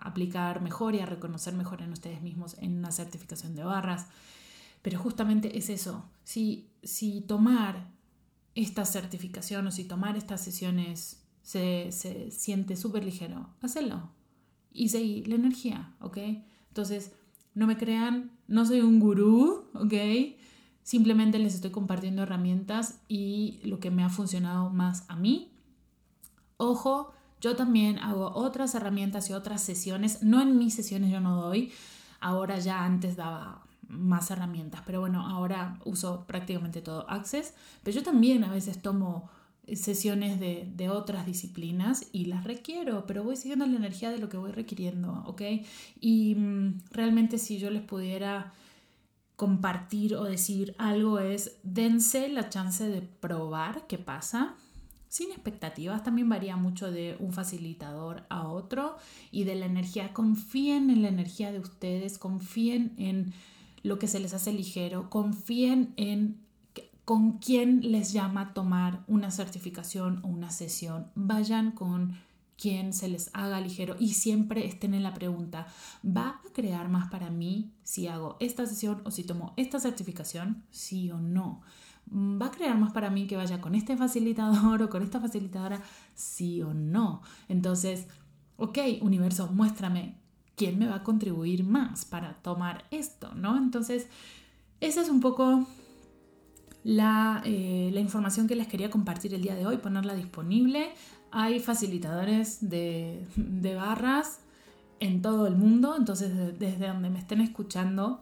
a, 0.00 0.08
aplicar 0.08 0.62
mejor 0.62 0.94
y 0.94 1.00
a 1.00 1.06
reconocer 1.06 1.54
mejor 1.54 1.82
en 1.82 1.92
ustedes 1.92 2.22
mismos 2.22 2.56
en 2.60 2.78
una 2.78 2.92
certificación 2.92 3.56
de 3.56 3.64
barras. 3.64 4.06
Pero 4.80 5.00
justamente 5.00 5.58
es 5.58 5.68
eso. 5.70 6.08
Si, 6.22 6.70
si 6.84 7.20
tomar 7.22 7.88
esta 8.58 8.84
certificación 8.84 9.68
o 9.68 9.70
si 9.70 9.84
tomar 9.84 10.16
estas 10.16 10.42
sesiones 10.42 11.22
se, 11.42 11.92
se 11.92 12.32
siente 12.32 12.74
súper 12.74 13.04
ligero, 13.04 13.54
hacelo. 13.62 14.10
Y 14.72 14.88
seguí 14.88 15.24
la 15.24 15.36
energía, 15.36 15.94
¿ok? 16.00 16.18
Entonces, 16.68 17.12
no 17.54 17.68
me 17.68 17.76
crean, 17.76 18.32
no 18.48 18.66
soy 18.66 18.80
un 18.80 18.98
gurú, 18.98 19.70
¿ok? 19.74 19.94
Simplemente 20.82 21.38
les 21.38 21.54
estoy 21.54 21.70
compartiendo 21.70 22.24
herramientas 22.24 23.00
y 23.06 23.60
lo 23.62 23.78
que 23.78 23.92
me 23.92 24.02
ha 24.02 24.10
funcionado 24.10 24.70
más 24.70 25.04
a 25.08 25.14
mí. 25.14 25.52
Ojo, 26.56 27.12
yo 27.40 27.54
también 27.54 28.00
hago 28.00 28.32
otras 28.34 28.74
herramientas 28.74 29.30
y 29.30 29.34
otras 29.34 29.62
sesiones. 29.62 30.24
No 30.24 30.42
en 30.42 30.58
mis 30.58 30.74
sesiones 30.74 31.12
yo 31.12 31.20
no 31.20 31.40
doy. 31.40 31.72
Ahora 32.18 32.58
ya 32.58 32.84
antes 32.84 33.14
daba 33.14 33.67
más 33.88 34.30
herramientas, 34.30 34.82
pero 34.86 35.00
bueno, 35.00 35.26
ahora 35.26 35.80
uso 35.84 36.24
prácticamente 36.26 36.82
todo 36.82 37.08
Access. 37.10 37.54
Pero 37.82 37.96
yo 37.96 38.02
también 38.02 38.44
a 38.44 38.52
veces 38.52 38.80
tomo 38.80 39.30
sesiones 39.72 40.40
de, 40.40 40.70
de, 40.76 40.88
otras 40.88 41.26
disciplinas 41.26 42.06
y 42.12 42.26
las 42.26 42.44
requiero, 42.44 43.04
pero 43.06 43.22
voy 43.22 43.36
siguiendo 43.36 43.66
la 43.66 43.76
energía 43.76 44.10
de 44.10 44.18
lo 44.18 44.28
que 44.28 44.38
voy 44.38 44.50
requiriendo, 44.50 45.24
¿ok? 45.26 45.42
Y 46.00 46.34
mm, 46.36 46.78
realmente 46.90 47.38
si 47.38 47.58
yo 47.58 47.70
les 47.70 47.82
pudiera 47.82 48.52
compartir 49.38 50.16
o 50.16 50.24
decir 50.24 50.74
algo 50.78 51.20
es, 51.20 51.58
dense 51.62 52.28
la 52.28 52.48
chance 52.48 52.88
de 52.88 53.02
probar 53.02 53.86
qué 53.86 53.96
pasa. 53.96 54.56
Sin 55.08 55.30
expectativas, 55.30 56.02
también 56.02 56.28
varía 56.28 56.56
mucho 56.56 56.90
de 56.90 57.16
un 57.20 57.32
facilitador 57.32 58.24
a 58.30 58.48
otro 58.48 58.96
y 59.30 59.44
de 59.44 59.54
la 59.54 59.66
energía. 59.66 60.12
Confíen 60.12 60.90
en 60.90 61.02
la 61.02 61.08
energía 61.08 61.52
de 61.52 61.60
ustedes, 61.60 62.18
confíen 62.18 62.94
en 62.98 63.32
lo 63.88 63.98
que 63.98 64.06
se 64.06 64.20
les 64.20 64.34
hace 64.34 64.52
ligero, 64.52 65.10
confíen 65.10 65.94
en 65.96 66.46
con 67.04 67.38
quién 67.38 67.90
les 67.90 68.12
llama 68.12 68.52
tomar 68.52 69.02
una 69.06 69.30
certificación 69.30 70.20
o 70.22 70.28
una 70.28 70.50
sesión. 70.50 71.10
Vayan 71.14 71.72
con 71.72 72.18
quien 72.58 72.92
se 72.92 73.08
les 73.08 73.30
haga 73.32 73.62
ligero 73.62 73.96
y 73.98 74.12
siempre 74.12 74.66
estén 74.66 74.92
en 74.92 75.02
la 75.02 75.14
pregunta, 75.14 75.68
¿va 76.04 76.28
a 76.28 76.52
crear 76.52 76.90
más 76.90 77.10
para 77.10 77.30
mí 77.30 77.72
si 77.82 78.08
hago 78.08 78.36
esta 78.40 78.66
sesión 78.66 79.00
o 79.06 79.10
si 79.10 79.24
tomo 79.24 79.54
esta 79.56 79.80
certificación? 79.80 80.64
Sí 80.70 81.10
o 81.10 81.18
no. 81.18 81.62
¿Va 82.12 82.46
a 82.46 82.50
crear 82.50 82.76
más 82.76 82.92
para 82.92 83.08
mí 83.08 83.26
que 83.26 83.36
vaya 83.36 83.62
con 83.62 83.74
este 83.74 83.96
facilitador 83.96 84.82
o 84.82 84.90
con 84.90 85.02
esta 85.02 85.18
facilitadora? 85.18 85.80
Sí 86.14 86.60
o 86.60 86.74
no. 86.74 87.22
Entonces, 87.48 88.06
ok, 88.58 88.78
universo, 89.00 89.48
muéstrame 89.50 90.18
quién 90.58 90.78
me 90.78 90.86
va 90.86 90.96
a 90.96 91.02
contribuir 91.04 91.64
más 91.64 92.04
para 92.04 92.34
tomar 92.42 92.84
esto, 92.90 93.32
¿no? 93.34 93.56
Entonces, 93.56 94.08
esa 94.80 95.00
es 95.00 95.08
un 95.08 95.20
poco 95.20 95.66
la, 96.84 97.42
eh, 97.46 97.90
la, 97.94 98.00
información 98.00 98.46
que 98.48 98.56
les 98.56 98.66
quería 98.66 98.90
compartir 98.90 99.32
el 99.34 99.42
día 99.42 99.54
de 99.54 99.66
hoy, 99.66 99.78
ponerla 99.78 100.14
disponible. 100.14 100.90
Hay 101.30 101.60
facilitadores 101.60 102.68
de, 102.68 103.24
barras 103.76 104.40
en 105.00 105.22
todo 105.22 105.46
el 105.46 105.54
mundo, 105.54 105.94
entonces 105.96 106.58
desde 106.58 106.88
donde 106.88 107.08
me 107.10 107.20
estén 107.20 107.40
escuchando 107.40 108.20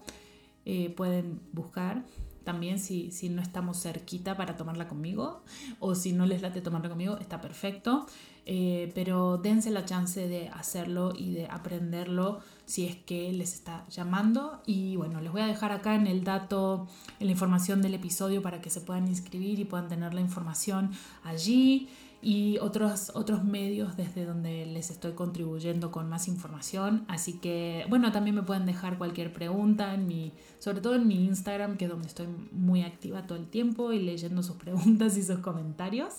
eh, 0.66 0.90
pueden 0.90 1.40
buscar 1.52 2.04
también 2.46 2.78
si, 2.78 3.10
si, 3.10 3.28
no 3.28 3.42
estamos 3.42 3.82
cerquita 3.82 4.36
para 4.36 4.56
tomarla 4.56 4.86
conmigo 4.86 5.42
o 5.80 5.96
si 5.96 6.12
no 6.12 6.24
les 6.24 6.40
late 6.40 6.60
tomarla 6.62 6.88
conmigo, 6.88 7.18
está 7.18 7.40
perfecto. 7.40 8.06
Eh, 8.48 8.92
pero 8.94 9.38
dense 9.38 9.72
la 9.72 9.84
chance 9.84 10.28
de 10.28 10.48
hacerlo 10.50 11.12
y 11.16 11.32
de 11.32 11.48
aprenderlo 11.48 12.38
si 12.64 12.86
es 12.86 12.94
que 12.94 13.32
les 13.32 13.52
está 13.52 13.84
llamando. 13.88 14.62
Y 14.64 14.94
bueno, 14.94 15.20
les 15.20 15.32
voy 15.32 15.42
a 15.42 15.46
dejar 15.46 15.72
acá 15.72 15.96
en 15.96 16.06
el 16.06 16.22
dato, 16.22 16.86
en 17.18 17.26
la 17.26 17.32
información 17.32 17.82
del 17.82 17.94
episodio 17.94 18.42
para 18.42 18.60
que 18.60 18.70
se 18.70 18.80
puedan 18.80 19.08
inscribir 19.08 19.58
y 19.58 19.64
puedan 19.64 19.88
tener 19.88 20.14
la 20.14 20.20
información 20.20 20.92
allí 21.24 21.88
y 22.26 22.58
otros, 22.58 23.12
otros 23.14 23.44
medios 23.44 23.96
desde 23.96 24.24
donde 24.24 24.66
les 24.66 24.90
estoy 24.90 25.12
contribuyendo 25.12 25.92
con 25.92 26.08
más 26.08 26.26
información. 26.26 27.04
Así 27.06 27.34
que, 27.34 27.86
bueno, 27.88 28.10
también 28.10 28.34
me 28.34 28.42
pueden 28.42 28.66
dejar 28.66 28.98
cualquier 28.98 29.32
pregunta 29.32 29.94
en 29.94 30.08
mi, 30.08 30.32
sobre 30.58 30.80
todo 30.80 30.96
en 30.96 31.06
mi 31.06 31.24
Instagram, 31.24 31.76
que 31.76 31.84
es 31.84 31.90
donde 31.92 32.08
estoy 32.08 32.26
muy 32.50 32.82
activa 32.82 33.28
todo 33.28 33.38
el 33.38 33.46
tiempo 33.46 33.92
y 33.92 34.00
leyendo 34.00 34.42
sus 34.42 34.56
preguntas 34.56 35.16
y 35.16 35.22
sus 35.22 35.38
comentarios. 35.38 36.14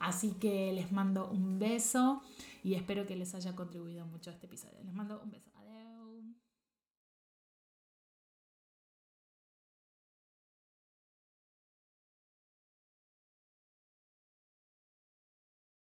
Así 0.00 0.32
que 0.32 0.72
les 0.72 0.90
mando 0.90 1.30
un 1.30 1.60
beso 1.60 2.20
y 2.64 2.74
espero 2.74 3.06
que 3.06 3.14
les 3.14 3.32
haya 3.36 3.54
contribuido 3.54 4.04
mucho 4.06 4.30
a 4.30 4.32
este 4.32 4.46
episodio. 4.46 4.82
Les 4.84 4.92
mando 4.92 5.20
un 5.22 5.30
beso. 5.30 5.53